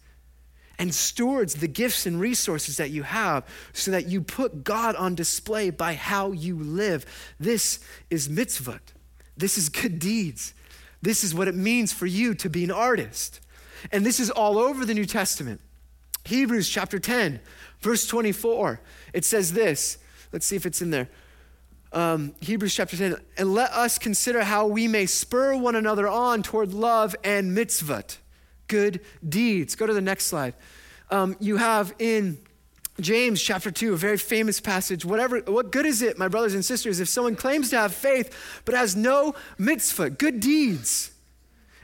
and 0.78 0.94
stewards 0.94 1.56
the 1.56 1.68
gifts 1.68 2.06
and 2.06 2.18
resources 2.18 2.78
that 2.78 2.90
you 2.90 3.02
have 3.02 3.44
so 3.72 3.90
that 3.90 4.06
you 4.06 4.22
put 4.22 4.64
God 4.64 4.96
on 4.96 5.14
display 5.14 5.70
by 5.70 5.94
how 5.94 6.32
you 6.32 6.56
live. 6.56 7.04
This 7.38 7.80
is 8.08 8.30
mitzvah. 8.30 8.80
This 9.36 9.58
is 9.58 9.68
good 9.68 9.98
deeds. 9.98 10.54
This 11.02 11.22
is 11.22 11.34
what 11.34 11.48
it 11.48 11.54
means 11.54 11.92
for 11.92 12.06
you 12.06 12.34
to 12.34 12.48
be 12.48 12.64
an 12.64 12.70
artist. 12.70 13.40
And 13.92 14.04
this 14.04 14.18
is 14.18 14.30
all 14.30 14.58
over 14.58 14.84
the 14.84 14.94
New 14.94 15.06
Testament. 15.06 15.60
Hebrews 16.24 16.68
chapter 16.68 16.98
10, 16.98 17.40
verse 17.80 18.06
24. 18.06 18.80
It 19.12 19.24
says 19.24 19.52
this. 19.52 19.98
Let's 20.32 20.46
see 20.46 20.56
if 20.56 20.66
it's 20.66 20.82
in 20.82 20.90
there 20.90 21.08
um, 21.92 22.34
Hebrews 22.40 22.74
chapter 22.74 22.96
10, 22.96 23.16
and 23.36 23.54
let 23.54 23.72
us 23.72 23.98
consider 23.98 24.44
how 24.44 24.66
we 24.66 24.86
may 24.86 25.06
spur 25.06 25.56
one 25.56 25.74
another 25.74 26.06
on 26.08 26.42
toward 26.42 26.72
love 26.72 27.16
and 27.24 27.54
mitzvah, 27.54 28.04
good 28.68 29.00
deeds. 29.26 29.74
Go 29.74 29.86
to 29.86 29.94
the 29.94 30.00
next 30.00 30.26
slide. 30.26 30.54
Um, 31.10 31.36
you 31.40 31.56
have 31.56 31.92
in 31.98 32.38
James 33.00 33.42
chapter 33.42 33.70
2, 33.70 33.94
a 33.94 33.96
very 33.96 34.18
famous 34.18 34.60
passage. 34.60 35.04
Whatever, 35.04 35.40
what 35.40 35.72
good 35.72 35.86
is 35.86 36.02
it, 36.02 36.18
my 36.18 36.28
brothers 36.28 36.54
and 36.54 36.64
sisters, 36.64 37.00
if 37.00 37.08
someone 37.08 37.34
claims 37.34 37.70
to 37.70 37.78
have 37.78 37.94
faith 37.94 38.62
but 38.64 38.74
has 38.74 38.94
no 38.94 39.34
mitzvah, 39.58 40.10
good 40.10 40.40
deeds? 40.40 41.12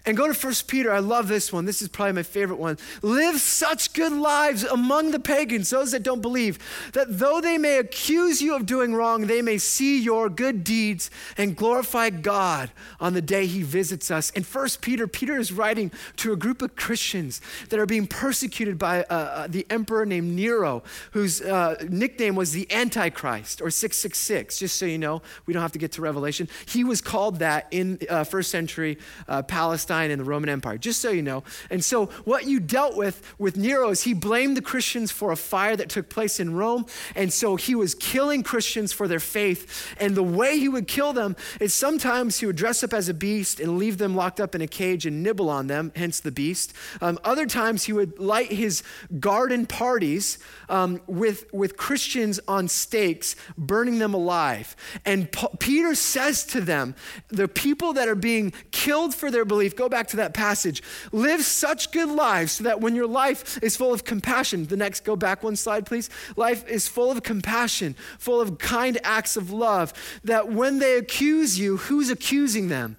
And 0.06 0.16
go 0.16 0.32
to 0.32 0.46
1 0.46 0.54
Peter. 0.68 0.92
I 0.92 1.00
love 1.00 1.26
this 1.26 1.52
one. 1.52 1.64
This 1.64 1.82
is 1.82 1.88
probably 1.88 2.12
my 2.12 2.22
favorite 2.22 2.60
one. 2.60 2.78
Live 3.02 3.40
such 3.40 3.92
good 3.92 4.12
lives 4.12 4.62
among 4.62 5.10
the 5.10 5.18
pagans, 5.18 5.70
those 5.70 5.90
that 5.90 6.04
don't 6.04 6.22
believe, 6.22 6.60
that 6.92 7.18
though 7.18 7.40
they 7.40 7.58
may 7.58 7.78
accuse 7.78 8.40
you 8.40 8.54
of 8.54 8.66
doing 8.66 8.94
wrong, 8.94 9.26
they 9.26 9.42
may 9.42 9.58
see 9.58 10.00
your 10.00 10.28
good 10.28 10.62
deeds 10.62 11.10
and 11.36 11.56
glorify 11.56 12.10
God 12.10 12.70
on 13.00 13.14
the 13.14 13.20
day 13.20 13.46
he 13.46 13.64
visits 13.64 14.08
us. 14.12 14.30
In 14.30 14.44
1 14.44 14.68
Peter, 14.80 15.08
Peter 15.08 15.38
is 15.38 15.52
writing 15.52 15.90
to 16.18 16.32
a 16.32 16.36
group 16.36 16.62
of 16.62 16.76
Christians 16.76 17.40
that 17.70 17.80
are 17.80 17.86
being 17.86 18.06
persecuted 18.06 18.78
by 18.78 19.02
uh, 19.04 19.14
uh, 19.14 19.46
the 19.48 19.66
emperor 19.70 20.06
named 20.06 20.36
Nero, 20.36 20.84
whose 21.10 21.42
uh, 21.42 21.82
nickname 21.88 22.36
was 22.36 22.52
the 22.52 22.70
Antichrist 22.72 23.60
or 23.60 23.70
666. 23.70 24.60
Just 24.60 24.76
so 24.76 24.86
you 24.86 24.98
know, 24.98 25.20
we 25.46 25.52
don't 25.52 25.62
have 25.62 25.72
to 25.72 25.80
get 25.80 25.90
to 25.92 26.00
Revelation. 26.00 26.48
He 26.66 26.84
was 26.84 27.00
called 27.00 27.40
that 27.40 27.66
in 27.72 27.98
uh, 28.08 28.22
first 28.22 28.52
century 28.52 28.98
uh, 29.26 29.42
Palestine 29.42 29.95
And 30.04 30.20
the 30.20 30.24
Roman 30.24 30.48
Empire, 30.48 30.78
just 30.78 31.00
so 31.00 31.10
you 31.10 31.22
know. 31.22 31.42
And 31.70 31.84
so, 31.84 32.06
what 32.24 32.46
you 32.46 32.60
dealt 32.60 32.96
with 32.96 33.34
with 33.38 33.56
Nero 33.56 33.90
is 33.90 34.02
he 34.02 34.14
blamed 34.14 34.56
the 34.56 34.62
Christians 34.62 35.10
for 35.10 35.32
a 35.32 35.36
fire 35.36 35.76
that 35.76 35.88
took 35.88 36.08
place 36.08 36.38
in 36.38 36.54
Rome. 36.54 36.86
And 37.14 37.32
so, 37.32 37.56
he 37.56 37.74
was 37.74 37.94
killing 37.94 38.42
Christians 38.42 38.92
for 38.92 39.08
their 39.08 39.20
faith. 39.20 39.94
And 39.98 40.14
the 40.14 40.22
way 40.22 40.58
he 40.58 40.68
would 40.68 40.86
kill 40.86 41.12
them 41.12 41.36
is 41.60 41.74
sometimes 41.74 42.38
he 42.38 42.46
would 42.46 42.56
dress 42.56 42.84
up 42.84 42.92
as 42.92 43.08
a 43.08 43.14
beast 43.14 43.58
and 43.60 43.78
leave 43.78 43.98
them 43.98 44.14
locked 44.14 44.40
up 44.40 44.54
in 44.54 44.60
a 44.60 44.66
cage 44.66 45.06
and 45.06 45.22
nibble 45.22 45.48
on 45.48 45.66
them, 45.66 45.92
hence 45.96 46.20
the 46.20 46.32
beast. 46.32 46.72
Um, 47.00 47.18
other 47.24 47.46
times, 47.46 47.84
he 47.84 47.92
would 47.92 48.18
light 48.18 48.52
his 48.52 48.82
garden 49.18 49.66
parties 49.66 50.38
um, 50.68 51.00
with, 51.06 51.52
with 51.52 51.76
Christians 51.76 52.40
on 52.46 52.68
stakes, 52.68 53.36
burning 53.56 53.98
them 53.98 54.14
alive. 54.14 54.76
And 55.04 55.28
Peter 55.58 55.94
says 55.94 56.44
to 56.46 56.60
them, 56.60 56.94
the 57.28 57.48
people 57.48 57.92
that 57.94 58.08
are 58.08 58.14
being 58.14 58.52
killed 58.70 59.14
for 59.14 59.30
their 59.30 59.44
belief, 59.44 59.76
go 59.76 59.85
go 59.86 59.88
back 59.88 60.08
to 60.08 60.16
that 60.16 60.34
passage. 60.34 60.82
Live 61.12 61.42
such 61.42 61.92
good 61.92 62.08
lives 62.08 62.52
so 62.52 62.64
that 62.64 62.80
when 62.80 62.96
your 62.96 63.06
life 63.06 63.62
is 63.62 63.76
full 63.76 63.92
of 63.92 64.04
compassion, 64.04 64.66
the 64.66 64.76
next, 64.76 65.04
go 65.04 65.14
back 65.14 65.44
one 65.44 65.54
slide, 65.54 65.86
please. 65.86 66.10
Life 66.34 66.66
is 66.66 66.88
full 66.88 67.12
of 67.12 67.22
compassion, 67.22 67.94
full 68.18 68.40
of 68.40 68.58
kind 68.58 68.98
acts 69.04 69.36
of 69.36 69.52
love, 69.52 69.92
that 70.24 70.50
when 70.50 70.80
they 70.80 70.96
accuse 70.96 71.58
you, 71.58 71.76
who's 71.76 72.10
accusing 72.10 72.68
them? 72.68 72.96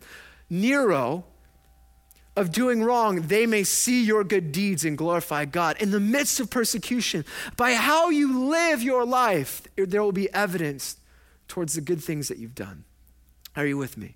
Nero, 0.50 1.26
of 2.38 2.52
doing 2.52 2.84
wrong, 2.84 3.23
they 3.23 3.45
may 3.45 3.63
see 3.63 4.06
your 4.06 4.23
good 4.23 4.52
deeds 4.52 4.86
and 4.86 4.97
glorify 4.97 5.43
God. 5.43 5.76
In 5.82 5.91
the 5.91 6.00
midst 6.00 6.39
of 6.39 6.50
persecution, 6.50 7.26
by 7.58 7.73
how 7.73 8.10
you 8.10 8.47
live 8.47 8.82
your 8.82 9.06
life, 9.06 9.63
there 9.76 10.04
will 10.04 10.12
be 10.12 10.32
evidence 10.34 10.97
towards 11.47 11.73
the 11.73 11.82
good 11.82 12.02
things 12.02 12.28
that 12.28 12.38
you've 12.38 12.56
done. 12.56 12.86
Are 13.56 13.65
you 13.65 13.78
with 13.78 13.97
me? 13.97 14.15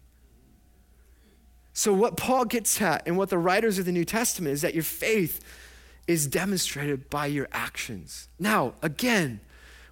So, 1.74 1.94
what 1.94 2.18
Paul 2.18 2.46
gets 2.46 2.82
at 2.82 3.04
and 3.06 3.18
what 3.18 3.30
the 3.30 3.38
writers 3.38 3.80
of 3.80 3.86
the 3.86 3.92
New 3.92 4.06
Testament 4.06 4.54
is 4.54 4.62
that 4.62 4.74
your 4.74 4.84
faith 4.84 5.44
is 6.08 6.28
demonstrated 6.28 7.10
by 7.10 7.28
your 7.28 7.48
actions. 7.52 8.28
Now, 8.38 8.74
again, 8.82 9.40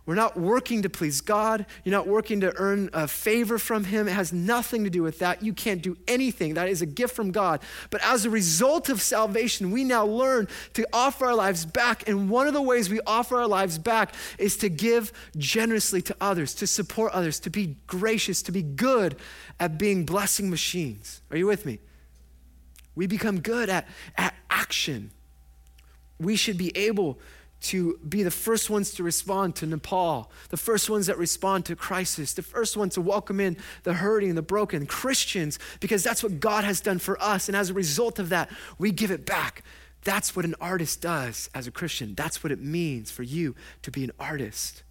we're 0.05 0.15
not 0.15 0.39
working 0.39 0.81
to 0.81 0.89
please 0.89 1.21
God. 1.21 1.67
You're 1.83 1.93
not 1.93 2.07
working 2.07 2.39
to 2.41 2.51
earn 2.57 2.89
a 2.93 3.07
favor 3.07 3.59
from 3.59 3.83
Him. 3.83 4.07
It 4.07 4.13
has 4.13 4.33
nothing 4.33 4.83
to 4.85 4.89
do 4.89 5.03
with 5.03 5.19
that. 5.19 5.43
You 5.43 5.53
can't 5.53 5.83
do 5.83 5.97
anything. 6.07 6.55
That 6.55 6.67
is 6.67 6.81
a 6.81 6.87
gift 6.87 7.15
from 7.15 7.31
God. 7.31 7.61
But 7.91 8.01
as 8.03 8.25
a 8.25 8.29
result 8.29 8.89
of 8.89 9.01
salvation, 9.01 9.69
we 9.69 9.83
now 9.83 10.05
learn 10.05 10.47
to 10.73 10.87
offer 10.93 11.27
our 11.27 11.35
lives 11.35 11.63
back. 11.63 12.07
And 12.07 12.29
one 12.29 12.47
of 12.47 12.53
the 12.53 12.61
ways 12.61 12.89
we 12.89 12.99
offer 13.05 13.37
our 13.39 13.47
lives 13.47 13.77
back 13.77 14.15
is 14.39 14.57
to 14.57 14.69
give 14.69 15.11
generously 15.37 16.01
to 16.03 16.15
others, 16.19 16.55
to 16.55 16.65
support 16.65 17.13
others, 17.13 17.39
to 17.41 17.51
be 17.51 17.77
gracious, 17.85 18.41
to 18.43 18.51
be 18.51 18.63
good 18.63 19.15
at 19.59 19.77
being 19.77 20.05
blessing 20.05 20.49
machines. 20.49 21.21
Are 21.29 21.37
you 21.37 21.45
with 21.45 21.67
me? 21.67 21.79
We 22.95 23.05
become 23.05 23.41
good 23.41 23.69
at, 23.69 23.87
at 24.17 24.33
action. 24.49 25.11
We 26.19 26.35
should 26.35 26.57
be 26.57 26.75
able 26.75 27.19
to 27.61 27.99
be 28.07 28.23
the 28.23 28.31
first 28.31 28.69
ones 28.69 28.93
to 28.93 29.03
respond 29.03 29.55
to 29.57 29.65
Nepal, 29.65 30.31
the 30.49 30.57
first 30.57 30.89
ones 30.89 31.07
that 31.07 31.17
respond 31.17 31.65
to 31.65 31.75
crisis, 31.75 32.33
the 32.33 32.41
first 32.41 32.77
ones 32.77 32.93
to 32.93 33.01
welcome 33.01 33.39
in 33.39 33.57
the 33.83 33.93
hurting, 33.93 34.29
and 34.29 34.37
the 34.37 34.41
broken, 34.41 34.85
Christians, 34.85 35.59
because 35.79 36.03
that's 36.03 36.23
what 36.23 36.39
God 36.39 36.63
has 36.63 36.79
done 36.79 36.99
for 36.99 37.21
us. 37.21 37.49
And 37.49 37.57
as 37.57 37.69
a 37.69 37.73
result 37.73 38.17
of 38.17 38.29
that, 38.29 38.49
we 38.77 38.91
give 38.91 39.11
it 39.11 39.25
back 39.25 39.63
That's 40.03 40.35
what 40.35 40.45
an 40.45 40.55
artist 40.61 41.01
does 41.01 41.49
as 41.53 41.67
a 41.67 41.71
Christian. 41.71 42.15
That's 42.15 42.43
what 42.43 42.51
it 42.51 42.61
means 42.61 43.11
for 43.11 43.23
you 43.23 43.55
to 43.81 43.91
be 43.91 44.03
an 44.03 44.11
artist, 44.19 44.83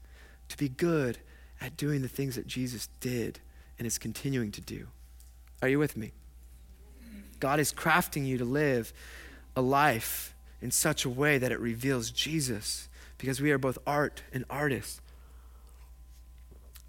to 0.48 0.57
be 0.57 0.68
good 0.68 1.18
at 1.61 1.76
doing 1.76 2.02
the 2.02 2.09
things 2.09 2.37
that 2.37 2.46
Jesus 2.46 2.88
did 3.00 3.40
and 3.78 3.87
is 3.87 3.98
continuing 3.98 4.52
to 4.52 4.61
do. 4.61 4.88
Are 5.62 5.68
you 5.68 5.78
with 5.78 5.96
me? 5.96 6.12
God 7.40 7.59
is 7.61 7.72
crafting 7.72 8.26
you 8.26 8.38
to 8.38 8.44
live 8.44 8.92
a 9.57 9.62
life 9.62 10.35
in 10.61 10.71
such 10.71 11.05
a 11.05 11.11
way 11.11 11.38
that 11.38 11.53
it 11.53 11.61
reveals 11.61 12.11
Jesus 12.11 12.88
because 13.16 13.40
we 13.40 13.51
are 13.51 13.59
both 13.59 13.79
art 13.87 14.23
and 14.33 14.44
artists. 14.49 15.01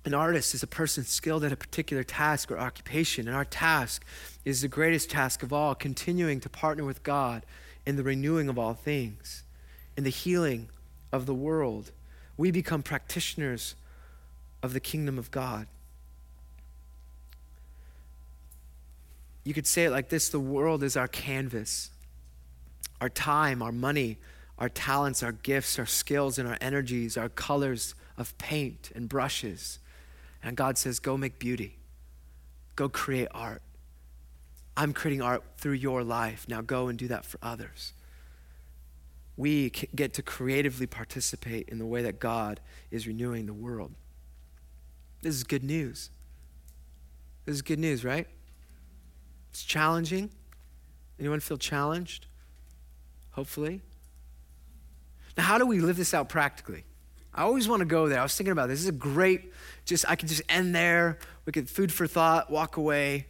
An 0.05 0.13
artist 0.13 0.53
is 0.53 0.63
a 0.63 0.67
person 0.67 1.03
skilled 1.03 1.43
at 1.43 1.51
a 1.51 1.57
particular 1.57 2.03
task 2.03 2.51
or 2.51 2.57
occupation, 2.57 3.27
and 3.27 3.35
our 3.35 3.45
task 3.45 4.03
is 4.45 4.61
the 4.61 4.67
greatest 4.67 5.09
task 5.09 5.43
of 5.43 5.51
all, 5.51 5.75
continuing 5.75 6.39
to 6.39 6.49
partner 6.49 6.85
with 6.85 7.03
God 7.03 7.45
in 7.85 7.95
the 7.95 8.03
renewing 8.03 8.49
of 8.49 8.57
all 8.57 8.73
things, 8.73 9.43
in 9.97 10.03
the 10.03 10.09
healing 10.09 10.69
of 11.11 11.25
the 11.25 11.33
world. 11.33 11.91
We 12.37 12.51
become 12.51 12.81
practitioners 12.81 13.75
of 14.63 14.73
the 14.73 14.79
kingdom 14.79 15.17
of 15.17 15.31
God. 15.31 15.67
You 19.43 19.53
could 19.53 19.67
say 19.67 19.85
it 19.85 19.91
like 19.91 20.09
this 20.09 20.29
the 20.29 20.39
world 20.39 20.83
is 20.83 20.95
our 20.95 21.07
canvas. 21.07 21.91
Our 23.01 23.09
time, 23.09 23.61
our 23.61 23.71
money, 23.71 24.17
our 24.57 24.69
talents, 24.69 25.23
our 25.23 25.31
gifts, 25.31 25.79
our 25.79 25.85
skills, 25.85 26.37
and 26.37 26.47
our 26.47 26.57
energies, 26.59 27.17
our 27.17 27.29
colors 27.29 27.95
of 28.17 28.37
paint 28.37 28.91
and 28.93 29.07
brushes. 29.07 29.79
And 30.43 30.55
God 30.55 30.77
says, 30.77 30.99
Go 30.99 31.17
make 31.17 31.39
beauty. 31.39 31.77
Go 32.75 32.89
create 32.89 33.27
art. 33.31 33.61
I'm 34.75 34.93
creating 34.93 35.21
art 35.21 35.43
through 35.57 35.73
your 35.73 36.03
life. 36.03 36.45
Now 36.47 36.61
go 36.61 36.87
and 36.87 36.97
do 36.97 37.07
that 37.09 37.25
for 37.25 37.37
others. 37.41 37.93
We 39.35 39.69
get 39.95 40.13
to 40.13 40.21
creatively 40.21 40.87
participate 40.87 41.69
in 41.69 41.79
the 41.79 41.85
way 41.85 42.01
that 42.03 42.19
God 42.19 42.59
is 42.91 43.07
renewing 43.07 43.45
the 43.45 43.53
world. 43.53 43.93
This 45.21 45.35
is 45.35 45.43
good 45.43 45.63
news. 45.63 46.09
This 47.45 47.55
is 47.55 47.61
good 47.61 47.79
news, 47.79 48.05
right? 48.05 48.27
It's 49.49 49.63
challenging. 49.63 50.29
Anyone 51.19 51.39
feel 51.39 51.57
challenged? 51.57 52.27
Hopefully. 53.31 53.81
Now, 55.37 55.43
how 55.43 55.57
do 55.57 55.65
we 55.65 55.79
live 55.79 55.97
this 55.97 56.13
out 56.13 56.29
practically? 56.29 56.83
I 57.33 57.43
always 57.43 57.67
want 57.67 57.79
to 57.81 57.85
go 57.85 58.07
there. 58.09 58.19
I 58.19 58.23
was 58.23 58.35
thinking 58.35 58.51
about 58.51 58.67
this. 58.67 58.79
This 58.79 58.83
is 58.83 58.89
a 58.89 58.91
great, 58.91 59.53
just 59.85 60.09
I 60.09 60.15
could 60.15 60.27
just 60.27 60.41
end 60.49 60.75
there. 60.75 61.19
We 61.45 61.51
could 61.51 61.69
food 61.69 61.93
for 61.93 62.07
thought, 62.07 62.51
walk 62.51 62.77
away. 62.77 63.27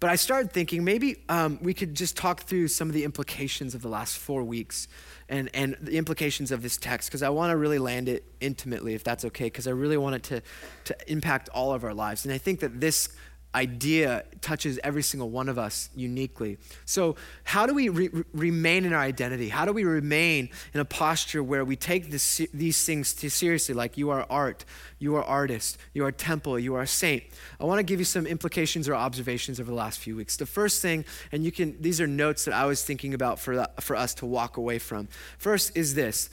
But 0.00 0.10
I 0.10 0.16
started 0.16 0.50
thinking 0.50 0.82
maybe 0.82 1.22
um, 1.28 1.60
we 1.62 1.74
could 1.74 1.94
just 1.94 2.16
talk 2.16 2.40
through 2.40 2.66
some 2.66 2.88
of 2.88 2.94
the 2.94 3.04
implications 3.04 3.76
of 3.76 3.82
the 3.82 3.88
last 3.88 4.18
four 4.18 4.42
weeks 4.42 4.88
and, 5.28 5.48
and 5.54 5.76
the 5.80 5.96
implications 5.96 6.50
of 6.50 6.60
this 6.60 6.76
text 6.76 7.08
because 7.08 7.22
I 7.22 7.28
want 7.28 7.52
to 7.52 7.56
really 7.56 7.78
land 7.78 8.08
it 8.08 8.24
intimately, 8.40 8.94
if 8.94 9.04
that's 9.04 9.24
okay, 9.26 9.44
because 9.44 9.68
I 9.68 9.70
really 9.70 9.96
want 9.96 10.16
it 10.16 10.22
to, 10.24 10.42
to 10.86 10.96
impact 11.12 11.50
all 11.50 11.72
of 11.72 11.84
our 11.84 11.94
lives. 11.94 12.24
And 12.24 12.34
I 12.34 12.38
think 12.38 12.58
that 12.60 12.80
this 12.80 13.10
idea 13.54 14.24
touches 14.40 14.80
every 14.82 15.02
single 15.02 15.28
one 15.28 15.48
of 15.48 15.58
us 15.58 15.90
uniquely. 15.94 16.58
So, 16.86 17.16
how 17.44 17.66
do 17.66 17.74
we 17.74 17.88
re- 17.90 18.24
remain 18.32 18.84
in 18.84 18.92
our 18.92 19.00
identity? 19.00 19.48
How 19.50 19.64
do 19.64 19.72
we 19.72 19.84
remain 19.84 20.48
in 20.72 20.80
a 20.80 20.84
posture 20.84 21.42
where 21.42 21.64
we 21.64 21.76
take 21.76 22.10
this, 22.10 22.40
these 22.54 22.84
things 22.84 23.08
seriously, 23.32 23.74
like 23.74 23.98
you 23.98 24.10
are 24.10 24.26
art, 24.30 24.64
you 24.98 25.16
are 25.16 25.24
artist, 25.24 25.76
you 25.92 26.04
are 26.04 26.12
temple, 26.12 26.58
you 26.58 26.74
are 26.74 26.86
saint? 26.86 27.24
I 27.60 27.64
want 27.64 27.78
to 27.78 27.82
give 27.82 27.98
you 27.98 28.06
some 28.06 28.26
implications 28.26 28.88
or 28.88 28.94
observations 28.94 29.60
over 29.60 29.70
the 29.70 29.76
last 29.76 29.98
few 29.98 30.16
weeks. 30.16 30.36
The 30.36 30.46
first 30.46 30.80
thing, 30.80 31.04
and 31.30 31.44
you 31.44 31.52
can, 31.52 31.80
these 31.80 32.00
are 32.00 32.06
notes 32.06 32.46
that 32.46 32.54
I 32.54 32.64
was 32.64 32.82
thinking 32.82 33.12
about 33.12 33.38
for, 33.38 33.56
the, 33.56 33.70
for 33.80 33.96
us 33.96 34.14
to 34.14 34.26
walk 34.26 34.56
away 34.56 34.78
from. 34.78 35.08
First 35.36 35.76
is 35.76 35.94
this 35.94 36.30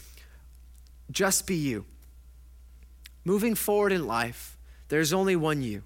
just 1.12 1.48
be 1.48 1.56
you. 1.56 1.86
Moving 3.26 3.56
forward 3.56 3.92
in 3.92 4.08
life, 4.08 4.58
there's 4.88 5.12
only 5.12 5.36
one 5.36 5.62
you. 5.62 5.84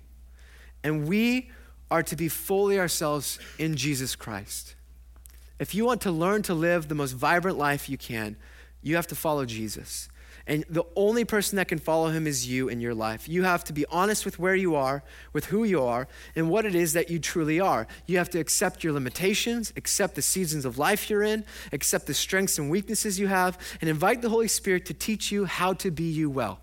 And 0.83 1.07
we 1.07 1.49
are 1.89 2.03
to 2.03 2.15
be 2.15 2.27
fully 2.27 2.79
ourselves 2.79 3.39
in 3.57 3.75
Jesus 3.75 4.15
Christ. 4.15 4.75
If 5.59 5.75
you 5.75 5.85
want 5.85 6.01
to 6.01 6.11
learn 6.11 6.41
to 6.43 6.53
live 6.53 6.87
the 6.87 6.95
most 6.95 7.13
vibrant 7.13 7.57
life 7.57 7.87
you 7.87 7.97
can, 7.97 8.35
you 8.81 8.95
have 8.95 9.07
to 9.07 9.15
follow 9.15 9.45
Jesus. 9.45 10.09
And 10.45 10.65
the 10.69 10.83
only 10.97 11.23
person 11.23 11.55
that 11.55 11.69
can 11.69 11.79
follow 11.79 12.09
him 12.09 12.27
is 12.27 12.49
you 12.49 12.67
in 12.67 12.81
your 12.81 12.93
life. 12.93 13.29
You 13.29 13.43
have 13.43 13.63
to 13.65 13.73
be 13.73 13.85
honest 13.85 14.25
with 14.25 14.39
where 14.39 14.55
you 14.55 14.75
are, 14.75 15.01
with 15.31 15.45
who 15.45 15.63
you 15.63 15.81
are, 15.81 16.07
and 16.35 16.49
what 16.49 16.65
it 16.65 16.75
is 16.75 16.91
that 16.93 17.09
you 17.09 17.17
truly 17.17 17.61
are. 17.61 17.87
You 18.07 18.17
have 18.17 18.29
to 18.31 18.39
accept 18.39 18.83
your 18.83 18.91
limitations, 18.91 19.71
accept 19.77 20.15
the 20.15 20.21
seasons 20.21 20.65
of 20.65 20.77
life 20.77 21.09
you're 21.09 21.23
in, 21.23 21.45
accept 21.71 22.07
the 22.07 22.13
strengths 22.13 22.59
and 22.59 22.69
weaknesses 22.69 23.19
you 23.19 23.27
have, 23.27 23.57
and 23.79 23.89
invite 23.89 24.21
the 24.21 24.29
Holy 24.29 24.49
Spirit 24.49 24.85
to 24.87 24.93
teach 24.93 25.31
you 25.31 25.45
how 25.45 25.73
to 25.73 25.91
be 25.91 26.03
you 26.11 26.29
well. 26.29 26.59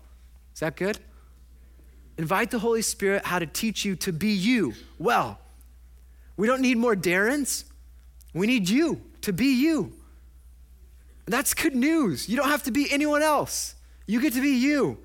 Is 0.53 0.59
that 0.59 0.75
good? 0.75 0.99
Invite 2.21 2.51
the 2.51 2.59
Holy 2.59 2.83
Spirit 2.83 3.25
how 3.25 3.39
to 3.39 3.47
teach 3.47 3.83
you 3.83 3.95
to 3.95 4.13
be 4.13 4.27
you 4.27 4.75
well. 4.99 5.39
We 6.37 6.45
don't 6.45 6.61
need 6.61 6.77
more 6.77 6.95
Darrens. 6.95 7.65
We 8.31 8.45
need 8.45 8.69
you 8.69 9.01
to 9.21 9.33
be 9.33 9.59
you. 9.59 9.93
That's 11.25 11.55
good 11.55 11.73
news. 11.73 12.29
You 12.29 12.37
don't 12.37 12.49
have 12.49 12.61
to 12.65 12.71
be 12.71 12.87
anyone 12.91 13.23
else. 13.23 13.73
You 14.05 14.21
get 14.21 14.33
to 14.33 14.41
be 14.41 14.51
you. 14.51 14.99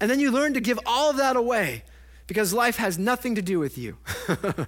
And 0.00 0.10
then 0.10 0.18
you 0.18 0.32
learn 0.32 0.54
to 0.54 0.60
give 0.60 0.80
all 0.84 1.08
of 1.08 1.18
that 1.18 1.36
away 1.36 1.84
because 2.26 2.52
life 2.52 2.78
has 2.78 2.98
nothing 2.98 3.36
to 3.36 3.42
do 3.42 3.60
with 3.60 3.78
you. 3.78 3.96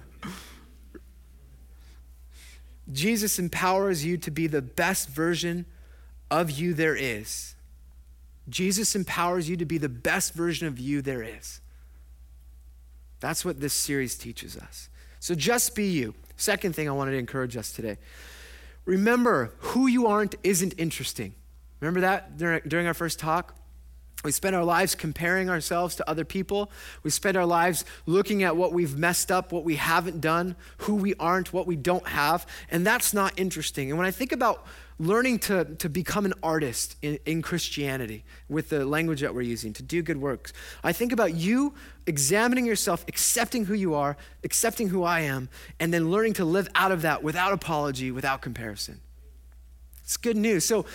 Jesus 2.93 3.39
empowers 3.39 4.05
you 4.05 4.15
to 4.19 4.31
be 4.31 4.47
the 4.47 4.61
best 4.61 5.09
version 5.09 5.65
of 6.31 6.49
you 6.49 6.73
there 6.73 6.95
is. 6.95 7.55
Jesus 8.47 8.95
empowers 8.95 9.49
you 9.49 9.57
to 9.57 9.65
be 9.65 9.77
the 9.77 9.89
best 9.89 10.33
version 10.33 10.65
of 10.65 10.79
you 10.79 11.01
there 11.01 11.21
is. 11.21 11.59
That's 13.19 13.43
what 13.43 13.59
this 13.59 13.73
series 13.73 14.15
teaches 14.15 14.57
us. 14.57 14.89
So 15.19 15.35
just 15.35 15.75
be 15.75 15.87
you. 15.87 16.13
Second 16.37 16.73
thing 16.73 16.87
I 16.87 16.93
wanted 16.93 17.11
to 17.11 17.17
encourage 17.17 17.57
us 17.57 17.71
today. 17.71 17.97
Remember, 18.85 19.53
who 19.59 19.87
you 19.87 20.07
aren't 20.07 20.35
isn't 20.43 20.73
interesting. 20.77 21.35
Remember 21.79 22.01
that 22.01 22.37
during, 22.37 22.87
our 22.87 22.93
first 22.93 23.19
talk? 23.19 23.55
We 24.23 24.31
spend 24.31 24.55
our 24.55 24.65
lives 24.65 24.95
comparing 24.95 25.49
ourselves 25.49 25.95
to 25.95 26.09
other 26.09 26.25
people. 26.25 26.71
We 27.03 27.09
spend 27.09 27.37
our 27.37 27.45
lives 27.45 27.85
looking 28.05 28.43
at 28.43 28.57
what 28.57 28.73
we've 28.73 28.97
messed 28.97 29.31
up, 29.31 29.51
what 29.51 29.63
we 29.63 29.75
haven't 29.75 30.19
done, 30.19 30.55
who 30.79 30.95
we 30.95 31.13
aren't, 31.15 31.53
what 31.53 31.67
we 31.67 31.77
don't 31.77 32.07
have, 32.07 32.45
and 32.69 32.85
that's 32.85 33.13
not 33.13 33.39
interesting. 33.39 33.89
And 33.89 33.97
when 33.97 34.07
I 34.07 34.11
think 34.11 34.31
about 34.31 34.65
learning 34.99 35.39
to, 35.39 35.63
to 35.75 35.89
become 35.89 36.25
an 36.25 36.33
artist 36.43 36.97
in, 37.01 37.17
in 37.25 37.41
Christianity 37.41 38.25
with 38.49 38.69
the 38.69 38.85
language 38.85 39.21
that 39.21 39.33
we're 39.33 39.41
using, 39.41 39.71
to 39.73 39.83
do 39.83 40.01
good 40.01 40.17
works. 40.17 40.51
I 40.83 40.91
think 40.91 41.13
about 41.13 41.33
you 41.33 41.73
examining 42.05 42.65
yourself, 42.65 43.05
accepting 43.07 43.65
who 43.65 43.73
you 43.73 43.95
are, 43.95 44.17
accepting 44.43 44.89
who 44.89 45.03
I 45.03 45.21
am, 45.21 45.49
and 45.79 45.93
then 45.93 46.11
learning 46.11 46.33
to 46.33 46.45
live 46.45 46.67
out 46.75 46.91
of 46.91 47.03
that 47.03 47.23
without 47.23 47.53
apology, 47.53 48.11
without 48.11 48.41
comparison. 48.41 48.99
It's 50.03 50.17
good 50.17 50.37
news. 50.37 50.65
So 50.65 50.85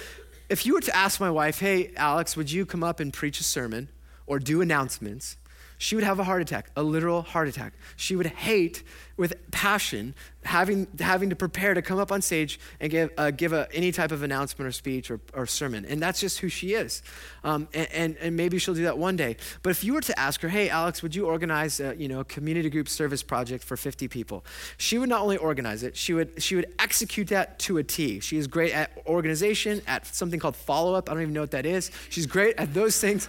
if 0.50 0.66
you 0.66 0.74
were 0.74 0.80
to 0.82 0.94
ask 0.94 1.18
my 1.18 1.30
wife, 1.30 1.60
hey, 1.60 1.92
Alex, 1.96 2.36
would 2.36 2.52
you 2.52 2.66
come 2.66 2.84
up 2.84 3.00
and 3.00 3.12
preach 3.12 3.40
a 3.40 3.44
sermon 3.44 3.88
or 4.26 4.38
do 4.38 4.60
announcements? 4.60 5.36
She 5.78 5.94
would 5.94 6.04
have 6.04 6.18
a 6.18 6.24
heart 6.24 6.42
attack, 6.42 6.70
a 6.76 6.82
literal 6.82 7.22
heart 7.22 7.48
attack. 7.48 7.72
She 7.96 8.16
would 8.16 8.26
hate 8.26 8.82
with 9.16 9.34
passion 9.52 10.14
having, 10.44 10.86
having 10.98 11.30
to 11.30 11.36
prepare 11.36 11.74
to 11.74 11.82
come 11.82 11.98
up 11.98 12.10
on 12.10 12.20
stage 12.20 12.58
and 12.80 12.90
give, 12.90 13.10
uh, 13.16 13.30
give 13.30 13.52
a, 13.52 13.68
any 13.72 13.92
type 13.92 14.10
of 14.10 14.22
announcement 14.22 14.68
or 14.68 14.72
speech 14.72 15.10
or, 15.10 15.20
or 15.32 15.46
sermon. 15.46 15.84
And 15.84 16.02
that's 16.02 16.20
just 16.20 16.38
who 16.40 16.48
she 16.48 16.74
is. 16.74 17.02
Um, 17.44 17.68
and, 17.72 17.88
and, 17.92 18.16
and, 18.20 18.36
maybe 18.36 18.58
she'll 18.58 18.74
do 18.74 18.82
that 18.84 18.98
one 18.98 19.14
day. 19.16 19.36
But 19.62 19.70
if 19.70 19.84
you 19.84 19.94
were 19.94 20.00
to 20.02 20.18
ask 20.18 20.40
her, 20.40 20.48
hey, 20.48 20.68
Alex, 20.68 21.02
would 21.02 21.14
you 21.14 21.26
organize 21.26 21.78
a, 21.78 21.94
you 21.96 22.08
know, 22.08 22.20
a 22.20 22.24
community 22.24 22.70
group 22.70 22.88
service 22.88 23.22
project 23.22 23.62
for 23.62 23.76
50 23.76 24.08
people? 24.08 24.44
She 24.76 24.98
would 24.98 25.08
not 25.08 25.22
only 25.22 25.36
organize 25.36 25.82
it, 25.82 25.96
she 25.96 26.12
would, 26.12 26.42
she 26.42 26.56
would 26.56 26.66
execute 26.78 27.28
that 27.28 27.58
to 27.60 27.78
a 27.78 27.84
T. 27.84 28.20
She 28.20 28.36
is 28.36 28.46
great 28.46 28.72
at 28.72 28.90
organization, 29.06 29.80
at 29.86 30.06
something 30.06 30.40
called 30.40 30.56
follow 30.56 30.94
up. 30.94 31.08
I 31.08 31.14
don't 31.14 31.22
even 31.22 31.34
know 31.34 31.42
what 31.42 31.52
that 31.52 31.66
is. 31.66 31.90
She's 32.10 32.26
great 32.26 32.56
at 32.58 32.74
those 32.74 33.00
things 33.00 33.28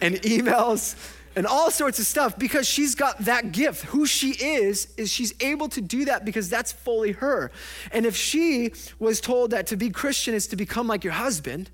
and 0.00 0.14
emails 0.16 0.96
and 1.38 1.46
all 1.46 1.70
sorts 1.70 1.98
of 1.98 2.04
stuff 2.04 2.38
because 2.38 2.66
she's 2.66 2.94
got 2.94 3.18
that 3.20 3.52
gift. 3.52 3.84
Who 3.86 4.06
she 4.06 4.32
is, 4.32 4.92
is 4.96 5.10
she's 5.10 5.32
able 5.40 5.68
to 5.70 5.80
do 5.80 6.04
that 6.06 6.24
because 6.24 6.50
that's 6.50 6.72
fully 6.72 7.12
her. 7.12 7.50
And 7.92 8.04
if 8.04 8.16
she 8.16 8.72
was 8.98 9.20
told 9.20 9.52
that 9.52 9.68
to 9.68 9.76
be 9.76 9.90
Christian 9.90 10.34
is 10.34 10.48
to 10.48 10.56
become 10.56 10.88
like 10.88 11.04
your 11.04 11.14
husband, 11.14 11.70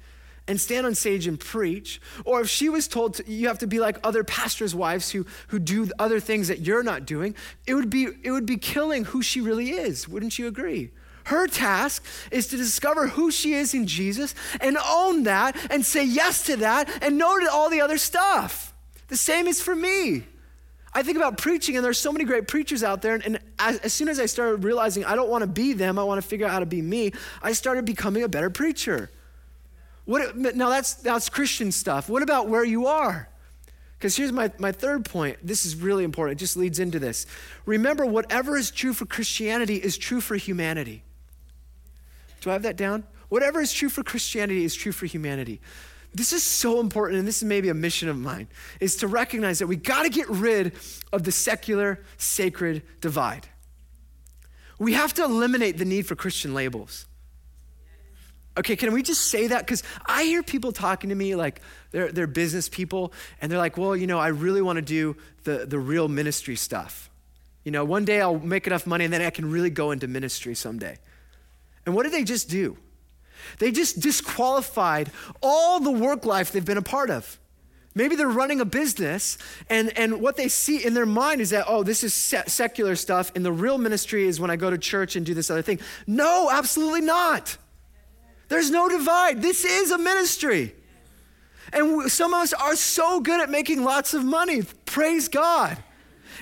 and 0.46 0.60
stand 0.60 0.84
on 0.84 0.94
stage 0.94 1.26
and 1.26 1.40
preach, 1.40 2.02
or 2.26 2.42
if 2.42 2.50
she 2.50 2.68
was 2.68 2.86
told 2.86 3.14
to, 3.14 3.30
you 3.30 3.48
have 3.48 3.58
to 3.58 3.66
be 3.66 3.80
like 3.80 3.96
other 4.04 4.22
pastors' 4.22 4.74
wives 4.74 5.10
who, 5.10 5.24
who 5.48 5.58
do 5.58 5.88
other 5.98 6.20
things 6.20 6.48
that 6.48 6.60
you're 6.60 6.82
not 6.82 7.06
doing, 7.06 7.34
it 7.66 7.72
would, 7.72 7.88
be, 7.88 8.08
it 8.22 8.30
would 8.30 8.44
be 8.44 8.58
killing 8.58 9.04
who 9.04 9.22
she 9.22 9.40
really 9.40 9.70
is. 9.70 10.06
Wouldn't 10.06 10.38
you 10.38 10.46
agree? 10.46 10.90
Her 11.24 11.46
task 11.46 12.04
is 12.30 12.48
to 12.48 12.58
discover 12.58 13.08
who 13.08 13.30
she 13.30 13.54
is 13.54 13.72
in 13.72 13.86
Jesus 13.86 14.34
and 14.60 14.76
own 14.86 15.22
that 15.22 15.56
and 15.70 15.84
say 15.84 16.04
yes 16.04 16.44
to 16.44 16.56
that 16.58 16.90
and 17.02 17.16
no 17.16 17.38
to 17.38 17.50
all 17.50 17.70
the 17.70 17.80
other 17.80 17.96
stuff. 17.96 18.73
The 19.14 19.18
same 19.18 19.46
is 19.46 19.62
for 19.62 19.76
me. 19.76 20.24
I 20.92 21.04
think 21.04 21.16
about 21.16 21.38
preaching, 21.38 21.76
and 21.76 21.84
there's 21.84 22.00
so 22.00 22.10
many 22.10 22.24
great 22.24 22.48
preachers 22.48 22.82
out 22.82 23.00
there. 23.00 23.14
And, 23.14 23.24
and 23.24 23.38
as, 23.60 23.78
as 23.78 23.92
soon 23.92 24.08
as 24.08 24.18
I 24.18 24.26
started 24.26 24.64
realizing 24.64 25.04
I 25.04 25.14
don't 25.14 25.30
want 25.30 25.42
to 25.42 25.46
be 25.46 25.72
them, 25.72 26.00
I 26.00 26.02
want 26.02 26.20
to 26.20 26.26
figure 26.26 26.46
out 26.46 26.50
how 26.50 26.58
to 26.58 26.66
be 26.66 26.82
me, 26.82 27.12
I 27.40 27.52
started 27.52 27.84
becoming 27.84 28.24
a 28.24 28.28
better 28.28 28.50
preacher. 28.50 29.12
What, 30.04 30.36
now, 30.36 30.68
that's, 30.68 30.94
that's 30.94 31.28
Christian 31.28 31.70
stuff. 31.70 32.08
What 32.08 32.24
about 32.24 32.48
where 32.48 32.64
you 32.64 32.88
are? 32.88 33.28
Because 33.96 34.16
here's 34.16 34.32
my, 34.32 34.50
my 34.58 34.72
third 34.72 35.04
point. 35.04 35.38
This 35.44 35.64
is 35.64 35.76
really 35.76 36.02
important. 36.02 36.40
It 36.40 36.42
just 36.42 36.56
leads 36.56 36.80
into 36.80 36.98
this. 36.98 37.24
Remember, 37.66 38.04
whatever 38.04 38.56
is 38.56 38.72
true 38.72 38.92
for 38.92 39.06
Christianity 39.06 39.76
is 39.76 39.96
true 39.96 40.20
for 40.20 40.34
humanity. 40.34 41.04
Do 42.40 42.50
I 42.50 42.54
have 42.54 42.64
that 42.64 42.76
down? 42.76 43.04
Whatever 43.28 43.60
is 43.60 43.72
true 43.72 43.90
for 43.90 44.02
Christianity 44.02 44.64
is 44.64 44.74
true 44.74 44.90
for 44.90 45.06
humanity. 45.06 45.60
This 46.14 46.32
is 46.32 46.44
so 46.44 46.78
important, 46.78 47.18
and 47.18 47.26
this 47.26 47.38
is 47.38 47.44
maybe 47.44 47.68
a 47.68 47.74
mission 47.74 48.08
of 48.08 48.16
mine, 48.16 48.46
is 48.78 48.96
to 48.96 49.08
recognize 49.08 49.58
that 49.58 49.66
we 49.66 49.74
got 49.74 50.04
to 50.04 50.08
get 50.08 50.28
rid 50.30 50.72
of 51.12 51.24
the 51.24 51.32
secular 51.32 52.00
sacred 52.18 52.82
divide. 53.00 53.48
We 54.78 54.92
have 54.92 55.12
to 55.14 55.24
eliminate 55.24 55.76
the 55.76 55.84
need 55.84 56.06
for 56.06 56.14
Christian 56.14 56.54
labels. 56.54 57.06
Okay, 58.56 58.76
can 58.76 58.92
we 58.92 59.02
just 59.02 59.22
say 59.22 59.48
that? 59.48 59.66
Because 59.66 59.82
I 60.06 60.22
hear 60.22 60.44
people 60.44 60.70
talking 60.70 61.10
to 61.10 61.16
me 61.16 61.34
like 61.34 61.60
they're, 61.90 62.12
they're 62.12 62.28
business 62.28 62.68
people, 62.68 63.12
and 63.40 63.50
they're 63.50 63.58
like, 63.58 63.76
well, 63.76 63.96
you 63.96 64.06
know, 64.06 64.20
I 64.20 64.28
really 64.28 64.62
want 64.62 64.76
to 64.76 64.82
do 64.82 65.16
the, 65.42 65.66
the 65.66 65.80
real 65.80 66.06
ministry 66.06 66.54
stuff. 66.54 67.10
You 67.64 67.72
know, 67.72 67.84
one 67.84 68.04
day 68.04 68.20
I'll 68.20 68.38
make 68.38 68.68
enough 68.68 68.86
money 68.86 69.04
and 69.04 69.12
then 69.12 69.22
I 69.22 69.30
can 69.30 69.50
really 69.50 69.70
go 69.70 69.90
into 69.90 70.06
ministry 70.06 70.54
someday. 70.54 70.98
And 71.86 71.94
what 71.94 72.04
do 72.04 72.10
they 72.10 72.22
just 72.22 72.48
do? 72.48 72.76
They 73.58 73.70
just 73.70 74.00
disqualified 74.00 75.10
all 75.42 75.80
the 75.80 75.90
work 75.90 76.24
life 76.24 76.52
they've 76.52 76.64
been 76.64 76.78
a 76.78 76.82
part 76.82 77.10
of. 77.10 77.38
Maybe 77.96 78.16
they're 78.16 78.26
running 78.28 78.60
a 78.60 78.64
business, 78.64 79.38
and, 79.70 79.96
and 79.96 80.20
what 80.20 80.36
they 80.36 80.48
see 80.48 80.84
in 80.84 80.94
their 80.94 81.06
mind 81.06 81.40
is 81.40 81.50
that, 81.50 81.66
oh, 81.68 81.84
this 81.84 82.02
is 82.02 82.12
se- 82.12 82.44
secular 82.48 82.96
stuff, 82.96 83.30
and 83.36 83.44
the 83.44 83.52
real 83.52 83.78
ministry 83.78 84.26
is 84.26 84.40
when 84.40 84.50
I 84.50 84.56
go 84.56 84.68
to 84.68 84.78
church 84.78 85.14
and 85.14 85.24
do 85.24 85.32
this 85.32 85.48
other 85.48 85.62
thing. 85.62 85.78
No, 86.06 86.50
absolutely 86.50 87.02
not. 87.02 87.56
There's 88.48 88.70
no 88.70 88.88
divide. 88.88 89.42
This 89.42 89.64
is 89.64 89.92
a 89.92 89.98
ministry. 89.98 90.74
And 91.72 92.10
some 92.10 92.34
of 92.34 92.40
us 92.40 92.52
are 92.52 92.76
so 92.76 93.20
good 93.20 93.40
at 93.40 93.48
making 93.48 93.84
lots 93.84 94.12
of 94.12 94.24
money. 94.24 94.62
Praise 94.86 95.28
God. 95.28 95.78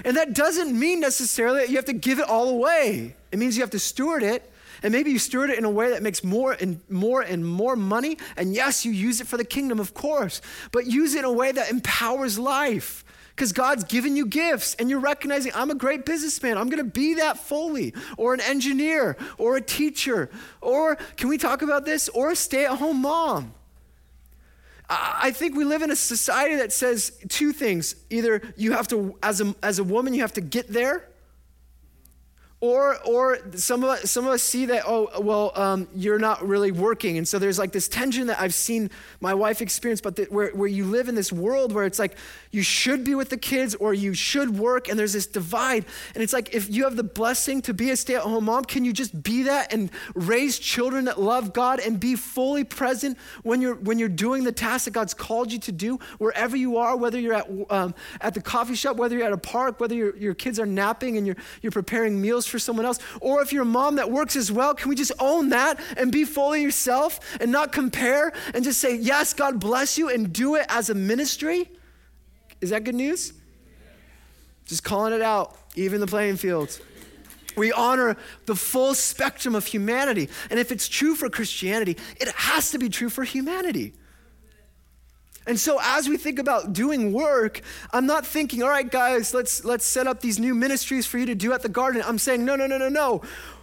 And 0.05 0.17
that 0.17 0.35
doesn't 0.35 0.79
mean 0.79 1.01
necessarily 1.01 1.61
that 1.61 1.69
you 1.69 1.77
have 1.77 1.85
to 1.87 1.93
give 1.93 2.19
it 2.19 2.29
all 2.29 2.49
away. 2.49 3.15
It 3.31 3.39
means 3.39 3.57
you 3.57 3.63
have 3.63 3.71
to 3.71 3.79
steward 3.79 4.23
it. 4.23 4.52
And 4.83 4.93
maybe 4.93 5.11
you 5.11 5.19
steward 5.19 5.51
it 5.51 5.59
in 5.59 5.65
a 5.65 5.71
way 5.71 5.91
that 5.91 6.03
makes 6.03 6.23
more 6.25 6.53
and 6.53 6.81
more 6.89 7.23
and 7.23 7.47
more 7.47 7.77
money. 7.77 8.19
And 8.37 8.55
yes, 8.55 8.85
you 8.85 8.93
use 8.93 9.21
it 9.21 9.27
for 9.27 9.37
the 9.37 9.45
kingdom, 9.45 9.81
of 9.81 9.95
course, 9.95 10.41
but 10.71 10.87
use 10.87 11.15
it 11.15 11.21
in 11.21 11.25
a 11.25 11.33
way 11.33 11.53
that 11.53 11.71
empowers 11.71 12.39
life 12.39 13.05
because 13.35 13.53
God's 13.53 13.85
given 13.85 14.15
you 14.15 14.27
gifts 14.27 14.75
and 14.75 14.91
you're 14.91 15.01
recognizing, 15.01 15.53
I'm 15.55 15.71
a 15.71 15.75
great 15.75 16.05
businessman. 16.05 16.59
I'm 16.59 16.69
going 16.69 16.85
to 16.85 16.91
be 16.91 17.15
that 17.15 17.39
fully, 17.39 17.95
or 18.17 18.35
an 18.35 18.41
engineer, 18.41 19.17
or 19.39 19.57
a 19.57 19.61
teacher, 19.61 20.31
or 20.61 20.97
can 21.17 21.29
we 21.29 21.39
talk 21.39 21.63
about 21.63 21.85
this? 21.85 22.09
Or 22.11 22.33
a 22.33 22.37
stay 22.37 22.67
at 22.67 22.79
home 22.79 23.03
mom. 23.03 23.55
I 24.89 25.31
think 25.31 25.57
we 25.57 25.65
live 25.65 25.81
in 25.81 25.91
a 25.91 25.97
society 25.97 26.57
that 26.57 26.71
says 26.71 27.19
two 27.29 27.53
things. 27.53 27.97
Either 28.11 28.43
you 28.57 28.73
have 28.73 28.87
to, 28.89 29.17
as 29.23 29.41
a, 29.41 29.55
as 29.63 29.79
a 29.79 29.85
woman, 29.85 30.13
you 30.13 30.21
have 30.21 30.35
to 30.35 30.43
get 30.43 30.69
there, 30.69 31.09
or, 32.63 32.97
or 33.05 33.39
some, 33.57 33.83
of 33.83 33.91
us, 33.91 34.09
some 34.09 34.25
of 34.25 34.33
us 34.33 34.41
see 34.41 34.67
that, 34.67 34.85
oh, 34.87 35.11
well, 35.21 35.51
um, 35.57 35.89
you're 35.97 36.21
not 36.21 36.47
really 36.47 36.71
working. 36.71 37.19
And 37.19 37.27
so 37.27 37.41
there's 37.41 37.59
like 37.59 37.73
this 37.73 37.89
tension 37.89 38.29
that 38.29 38.41
I've 38.41 38.55
seen 38.55 38.89
my 39.21 39.35
wife 39.35 39.61
experience, 39.61 40.01
but 40.01 40.17
where, 40.31 40.51
where 40.51 40.69
you 40.69 40.85
live 40.85 41.09
in 41.09 41.17
this 41.17 41.33
world 41.33 41.73
where 41.73 41.85
it's 41.85 41.99
like 41.99 42.17
you 42.53 42.63
should 42.63 43.03
be 43.03 43.17
with 43.17 43.31
the 43.31 43.37
kids 43.37 43.75
or 43.75 43.93
you 43.93 44.15
should 44.15 44.57
work, 44.57 44.89
and 44.89 44.97
there's 44.97 45.13
this 45.13 45.27
divide. 45.27 45.85
And 46.15 46.23
it's 46.23 46.33
like 46.33 46.55
if 46.55 46.71
you 46.71 46.85
have 46.85 46.95
the 46.95 47.03
blessing 47.03 47.63
to 47.63 47.75
be 47.75 47.91
a 47.91 47.97
stay 47.97 48.15
at 48.15 48.23
home 48.23 48.45
mom, 48.45 48.65
can 48.65 48.85
you 48.85 48.93
just 48.93 49.25
be 49.25 49.43
that 49.43 49.73
and 49.73 49.91
raise 50.15 50.57
children 50.57 51.07
that 51.07 51.21
love 51.21 51.53
God 51.53 51.81
and 51.81 51.99
be 51.99 52.15
fully 52.15 52.63
present 52.63 53.19
when 53.43 53.61
you're, 53.61 53.75
when 53.75 53.99
you're 53.99 54.09
doing 54.09 54.45
the 54.45 54.53
task 54.53 54.85
that 54.85 54.93
God's 54.93 55.15
called 55.15 55.51
you 55.51 55.59
to 55.59 55.73
do, 55.73 55.99
wherever 56.19 56.57
you 56.57 56.77
are, 56.77 56.97
whether 56.97 57.19
you're 57.19 57.35
at, 57.35 57.51
um, 57.71 57.93
at 58.21 58.35
the 58.35 58.41
coffee 58.41 58.77
shop, 58.77 58.99
whether 58.99 59.17
you're 59.17 59.27
at 59.27 59.33
a 59.33 59.37
park, 59.37 59.81
whether 59.81 59.97
your, 59.97 60.17
your 60.17 60.35
kids 60.35 60.61
are 60.61 60.67
napping 60.67 61.17
and 61.17 61.27
you're, 61.27 61.37
you're 61.61 61.73
preparing 61.73 62.21
meals 62.21 62.52
for 62.53 62.61
someone 62.61 62.87
else, 62.87 63.01
or 63.21 63.43
if 63.43 63.53
you're 63.53 63.63
a 63.63 63.67
mom 63.67 63.97
that 63.97 64.11
works 64.11 64.37
as 64.37 64.53
well, 64.53 64.75
can 64.75 64.89
we 64.89 64.95
just 64.95 65.11
own 65.19 65.49
that 65.49 65.81
and 65.97 66.13
be 66.13 66.25
fully 66.25 66.63
yourself 66.63 67.19
and 67.41 67.51
not 67.51 67.73
compare 67.73 68.33
and 68.55 68.63
just 68.63 68.81
say, 68.81 68.95
Yes, 68.95 69.35
God 69.35 69.59
bless 69.59 69.99
you, 69.99 70.09
and 70.09 70.33
do 70.33 70.55
it 70.55 70.67
as 70.69 70.91
a 70.91 70.95
ministry? 70.95 71.69
Is 72.61 72.71
that 72.71 72.85
good 72.85 72.95
news? 72.95 73.33
Just 74.67 74.85
calling 74.85 75.13
it 75.13 75.23
out, 75.23 75.57
even 75.75 76.01
the 76.01 76.07
playing 76.07 76.37
fields. 76.37 76.81
We 77.57 77.73
honor 77.73 78.17
the 78.47 78.55
full 78.55 78.95
spectrum 78.95 79.55
of 79.55 79.67
humanity. 79.67 80.29
And 80.49 80.59
if 80.59 80.73
it's 80.73 80.89
true 80.89 81.15
for 81.15 81.29
Christianity, 81.29 81.99
it 82.21 82.29
has 82.29 82.71
to 82.71 82.79
be 82.79 82.89
true 82.89 83.11
for 83.11 83.25
humanity. 83.25 83.95
And 85.47 85.59
so 85.59 85.81
as 85.83 86.09
we 86.09 86.17
think 86.17 86.39
about 86.39 86.73
doing 86.73 87.13
work, 87.13 87.61
I'm 87.93 88.07
not 88.07 88.27
thinking, 88.27 88.63
all 88.63 88.69
right, 88.69 88.89
guys, 88.89 89.35
let's 89.35 89.65
let's 89.65 89.85
set 89.85 90.07
up 90.07 90.21
these 90.21 90.39
new 90.39 90.55
ministries 90.55 91.07
for 91.07 91.19
you 91.19 91.27
to 91.27 91.35
do 91.35 91.53
at 91.53 91.63
the 91.63 91.69
garden. 91.69 92.03
I'm 92.05 92.19
saying, 92.19 92.45
no, 92.45 92.57
no, 92.57 92.67
no, 92.67 92.79
no, 92.79 92.89
no. 92.89 93.23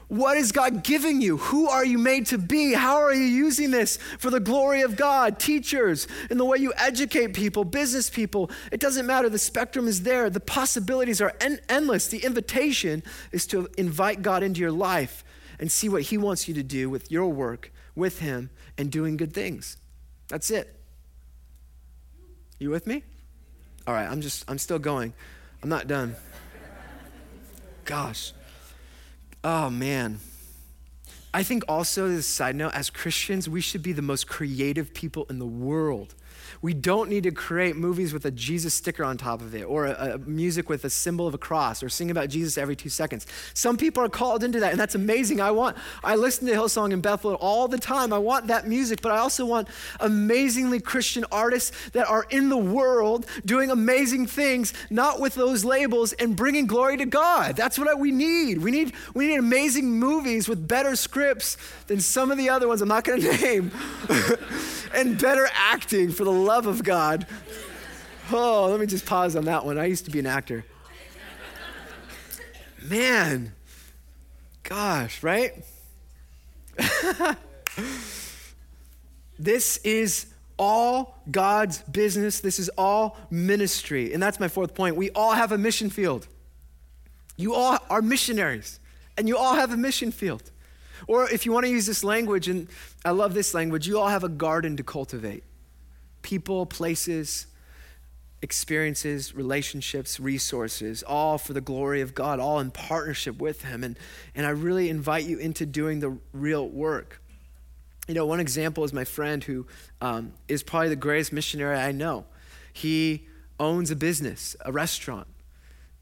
What 0.09 0.37
is 0.37 0.51
God 0.51 0.83
giving 0.83 1.21
you? 1.21 1.37
Who 1.37 1.69
are 1.69 1.85
you 1.85 1.99
made 1.99 2.25
to 2.27 2.39
be? 2.39 2.73
How 2.73 2.95
are 2.95 3.13
you 3.13 3.25
using 3.25 3.69
this 3.69 3.97
for 4.17 4.31
the 4.31 4.39
glory 4.39 4.81
of 4.81 4.95
God? 4.95 5.37
Teachers, 5.37 6.07
in 6.31 6.39
the 6.39 6.45
way 6.45 6.57
you 6.57 6.73
educate 6.77 7.35
people, 7.35 7.63
business 7.63 8.09
people, 8.09 8.49
it 8.71 8.79
doesn't 8.79 9.05
matter. 9.05 9.29
The 9.29 9.37
spectrum 9.37 9.87
is 9.87 10.01
there. 10.01 10.31
The 10.31 10.39
possibilities 10.39 11.21
are 11.21 11.35
en- 11.39 11.59
endless. 11.69 12.07
The 12.07 12.25
invitation 12.25 13.03
is 13.31 13.45
to 13.47 13.69
invite 13.77 14.23
God 14.23 14.41
into 14.41 14.61
your 14.61 14.71
life 14.71 15.23
and 15.59 15.71
see 15.71 15.87
what 15.87 16.01
He 16.03 16.17
wants 16.17 16.47
you 16.47 16.55
to 16.55 16.63
do 16.63 16.89
with 16.89 17.11
your 17.11 17.27
work, 17.27 17.71
with 17.93 18.17
Him, 18.17 18.49
and 18.79 18.91
doing 18.91 19.15
good 19.15 19.31
things. 19.31 19.77
That's 20.27 20.49
it. 20.49 20.78
You 22.59 22.69
with 22.69 22.85
me? 22.85 23.03
All 23.87 23.93
right, 23.93 24.07
I'm 24.07 24.21
just, 24.21 24.43
I'm 24.49 24.57
still 24.57 24.79
going. 24.79 25.13
I'm 25.63 25.69
not 25.69 25.87
done. 25.87 26.15
Gosh. 27.85 28.33
Oh, 29.43 29.69
man. 29.69 30.19
I 31.33 31.43
think 31.43 31.63
also, 31.69 32.07
as 32.07 32.17
a 32.17 32.23
side 32.23 32.55
note, 32.55 32.73
as 32.73 32.89
Christians, 32.89 33.47
we 33.47 33.61
should 33.61 33.81
be 33.81 33.93
the 33.93 34.01
most 34.01 34.27
creative 34.27 34.93
people 34.93 35.25
in 35.29 35.39
the 35.39 35.45
world. 35.45 36.15
We 36.61 36.73
don't 36.73 37.09
need 37.09 37.23
to 37.23 37.31
create 37.31 37.77
movies 37.77 38.11
with 38.11 38.25
a 38.25 38.31
Jesus 38.31 38.73
sticker 38.73 39.03
on 39.03 39.17
top 39.17 39.41
of 39.41 39.55
it 39.55 39.63
or 39.63 39.85
a, 39.85 40.15
a, 40.15 40.17
music 40.19 40.67
with 40.67 40.83
a 40.83 40.89
symbol 40.89 41.25
of 41.25 41.33
a 41.33 41.37
cross 41.37 41.81
or 41.81 41.87
sing 41.87 42.11
about 42.11 42.29
Jesus 42.29 42.57
every 42.57 42.75
two 42.75 42.89
seconds. 42.89 43.25
Some 43.53 43.77
people 43.77 44.03
are 44.03 44.09
called 44.09 44.43
into 44.43 44.59
that, 44.59 44.71
and 44.71 44.79
that's 44.79 44.95
amazing. 44.95 45.39
I 45.39 45.51
want, 45.51 45.77
I 46.03 46.15
listen 46.15 46.47
to 46.47 46.53
Hillsong 46.53 46.91
and 46.91 47.01
Bethel 47.01 47.35
all 47.35 47.67
the 47.67 47.77
time. 47.77 48.11
I 48.11 48.17
want 48.17 48.47
that 48.47 48.67
music, 48.67 49.01
but 49.01 49.11
I 49.13 49.19
also 49.19 49.45
want 49.45 49.69
amazingly 50.01 50.81
Christian 50.81 51.25
artists 51.31 51.89
that 51.91 52.07
are 52.07 52.25
in 52.29 52.49
the 52.49 52.57
world 52.57 53.25
doing 53.45 53.69
amazing 53.69 54.27
things, 54.27 54.73
not 54.89 55.21
with 55.21 55.35
those 55.35 55.63
labels 55.63 56.11
and 56.13 56.35
bringing 56.35 56.67
glory 56.67 56.97
to 56.97 57.05
God. 57.05 57.55
That's 57.55 57.79
what 57.79 57.99
we 57.99 58.11
need. 58.11 58.57
We 58.57 58.71
need, 58.71 58.93
we 59.13 59.27
need 59.27 59.37
amazing 59.37 59.91
movies 59.91 60.49
with 60.49 60.67
better 60.67 60.95
scripts 60.95 61.57
than 61.87 62.01
some 62.01 62.31
of 62.31 62.37
the 62.37 62.49
other 62.49 62.67
ones 62.67 62.81
I'm 62.81 62.89
not 62.89 63.05
going 63.05 63.21
to 63.21 63.37
name 63.37 63.71
and 64.93 65.19
better 65.19 65.47
acting 65.53 66.11
for 66.11 66.23
the 66.23 66.31
love 66.49 66.65
of 66.65 66.83
God. 66.83 67.27
Oh, 68.31 68.69
let 68.71 68.79
me 68.79 68.87
just 68.87 69.05
pause 69.05 69.35
on 69.35 69.45
that 69.45 69.65
one. 69.65 69.77
I 69.77 69.85
used 69.85 70.05
to 70.05 70.11
be 70.11 70.17
an 70.17 70.25
actor. 70.25 70.65
Man, 72.81 73.53
gosh, 74.63 75.21
right? 75.21 75.53
this 79.37 79.77
is 79.77 80.25
all 80.57 81.21
God's 81.29 81.83
business. 81.83 82.39
This 82.39 82.57
is 82.57 82.69
all 82.79 83.15
ministry. 83.29 84.11
And 84.11 84.23
that's 84.23 84.39
my 84.39 84.47
fourth 84.47 84.73
point. 84.73 84.95
We 84.95 85.11
all 85.11 85.33
have 85.33 85.51
a 85.51 85.57
mission 85.57 85.91
field. 85.91 86.27
You 87.37 87.53
all 87.53 87.77
are 87.91 88.01
missionaries, 88.01 88.79
and 89.17 89.27
you 89.27 89.37
all 89.37 89.53
have 89.53 89.71
a 89.71 89.77
mission 89.77 90.11
field. 90.11 90.49
Or 91.05 91.29
if 91.29 91.45
you 91.45 91.51
want 91.51 91.67
to 91.67 91.71
use 91.71 91.85
this 91.85 92.03
language, 92.03 92.47
and 92.47 92.67
I 93.05 93.11
love 93.11 93.35
this 93.35 93.53
language, 93.53 93.87
you 93.87 93.99
all 93.99 94.07
have 94.07 94.23
a 94.23 94.29
garden 94.29 94.77
to 94.77 94.83
cultivate 94.83 95.43
people, 96.29 96.63
places, 96.67 97.47
experiences, 98.43 99.33
relationships, 99.33 100.19
resources, 100.19 101.01
all 101.01 101.39
for 101.39 101.53
the 101.53 101.61
glory 101.61 102.01
of 102.01 102.13
God, 102.13 102.39
all 102.39 102.59
in 102.59 102.69
partnership 102.69 103.39
with 103.39 103.63
Him. 103.63 103.83
And, 103.83 103.97
and 104.35 104.45
I 104.45 104.51
really 104.51 104.89
invite 104.89 105.23
you 105.23 105.39
into 105.39 105.65
doing 105.65 106.01
the 106.01 106.19
real 106.31 106.69
work. 106.69 107.19
You 108.07 108.13
know, 108.13 108.27
one 108.27 108.39
example 108.39 108.83
is 108.83 108.93
my 108.93 109.05
friend 109.05 109.43
who 109.43 109.65
um, 110.01 110.33
is 110.47 110.61
probably 110.61 110.89
the 110.89 110.95
greatest 110.95 111.33
missionary 111.33 111.75
I 111.75 111.93
know. 111.93 112.25
He 112.73 113.27
owns 113.59 113.89
a 113.89 113.95
business, 113.95 114.55
a 114.63 114.71
restaurant. 114.71 115.25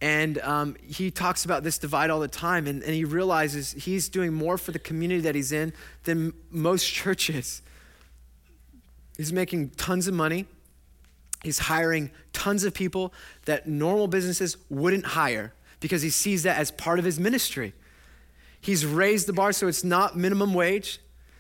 And 0.02 0.40
um, 0.40 0.76
he 0.86 1.10
talks 1.10 1.46
about 1.46 1.64
this 1.64 1.78
divide 1.78 2.10
all 2.10 2.20
the 2.20 2.28
time, 2.28 2.68
and, 2.68 2.84
and 2.84 2.94
he 2.94 3.06
realizes 3.06 3.72
he's 3.72 4.10
doing 4.10 4.34
more 4.34 4.58
for 4.58 4.74
the 4.74 4.80
community 4.80 5.22
that 5.22 5.36
he's 5.36 5.54
in 5.54 5.72
than 6.04 6.34
most 6.52 6.86
churches. 6.94 7.62
He's 9.18 9.34
making 9.34 9.72
tons 9.72 10.08
of 10.08 10.14
money. 10.14 10.46
He's 11.44 11.60
hiring 11.60 12.12
tons 12.34 12.64
of 12.64 12.74
people 12.74 13.14
that 13.46 13.68
normal 13.68 14.08
businesses 14.08 14.58
wouldn't 14.70 15.06
hire 15.06 15.54
because 15.80 16.02
he 16.02 16.10
sees 16.10 16.44
that 16.44 16.58
as 16.58 16.72
part 16.72 17.00
of 17.00 17.06
his 17.06 17.20
ministry. 17.20 17.74
He's 18.62 18.86
raised 18.86 19.28
the 19.28 19.34
bar 19.34 19.52
so 19.52 19.68
it's 19.68 19.84
not 19.84 20.16
minimum 20.16 20.54
wage. 20.54 21.00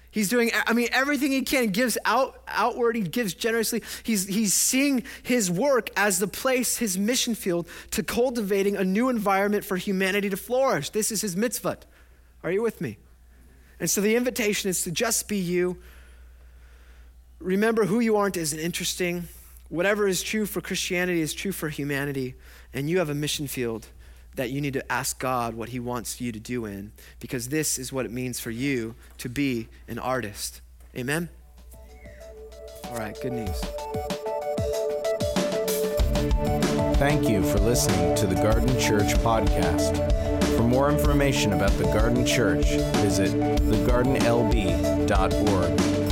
He's 0.10 0.30
doing, 0.30 0.50
I 0.66 0.74
mean, 0.74 0.88
everything 0.92 1.32
he 1.32 1.42
can, 1.42 1.68
gives 1.68 1.98
out 2.06 2.42
outward, 2.48 2.96
he 2.96 3.04
gives 3.04 3.34
generously. 3.34 3.84
He's, 4.04 4.26
he's 4.26 4.54
seeing 4.54 5.04
his 5.22 5.52
work 5.52 5.90
as 5.96 6.18
the 6.18 6.28
place, 6.28 6.78
his 6.78 6.98
mission 6.98 7.36
field, 7.36 7.68
to 7.92 8.02
cultivating 8.02 8.76
a 8.76 8.84
new 8.84 9.10
environment 9.10 9.66
for 9.66 9.78
humanity 9.78 10.30
to 10.30 10.38
flourish. 10.38 10.90
This 10.90 11.12
is 11.12 11.22
his 11.22 11.36
mitzvah. 11.36 11.78
Are 12.44 12.52
you 12.52 12.64
with 12.64 12.82
me? 12.82 12.98
And 13.80 13.90
so 13.90 14.02
the 14.02 14.16
invitation 14.16 14.70
is 14.70 14.82
to 14.84 14.92
just 14.92 15.28
be 15.28 15.38
you. 15.38 15.78
Remember 17.40 17.86
who 17.86 18.00
you 18.00 18.18
aren't 18.18 18.36
isn't 18.36 18.60
interesting. 18.60 19.28
Whatever 19.70 20.08
is 20.08 20.24
true 20.24 20.46
for 20.46 20.62
Christianity 20.62 21.22
is 21.22 21.34
true 21.34 21.52
for 21.52 21.70
humanity, 21.70 22.36
and 22.74 22.90
you 22.90 23.00
have 23.00 23.10
a 23.10 23.14
mission 23.14 23.48
field 23.48 23.88
that 24.36 24.50
you 24.50 24.62
need 24.62 24.74
to 24.74 24.92
ask 24.92 25.20
God 25.20 25.56
what 25.56 25.70
He 25.70 25.80
wants 25.80 26.20
you 26.22 26.32
to 26.32 26.40
do 26.40 26.66
in, 26.66 26.92
because 27.20 27.50
this 27.50 27.78
is 27.78 27.94
what 27.94 28.06
it 28.06 28.12
means 28.12 28.40
for 28.40 28.52
you 28.52 28.96
to 29.18 29.30
be 29.30 29.68
an 29.88 30.00
artist. 30.00 30.62
Amen? 30.96 31.30
All 32.86 32.96
right, 32.96 33.18
good 33.22 33.34
news. 33.34 33.60
Thank 36.98 37.30
you 37.30 37.44
for 37.44 37.60
listening 37.60 38.16
to 38.16 38.26
the 38.26 38.36
Garden 38.36 38.70
Church 38.80 39.14
podcast. 39.20 39.96
For 40.56 40.64
more 40.64 40.90
information 40.90 41.54
about 41.54 41.78
the 41.78 41.84
Garden 41.84 42.26
Church, 42.26 42.66
visit 42.66 43.32
thegardenlb.org. 43.32 46.07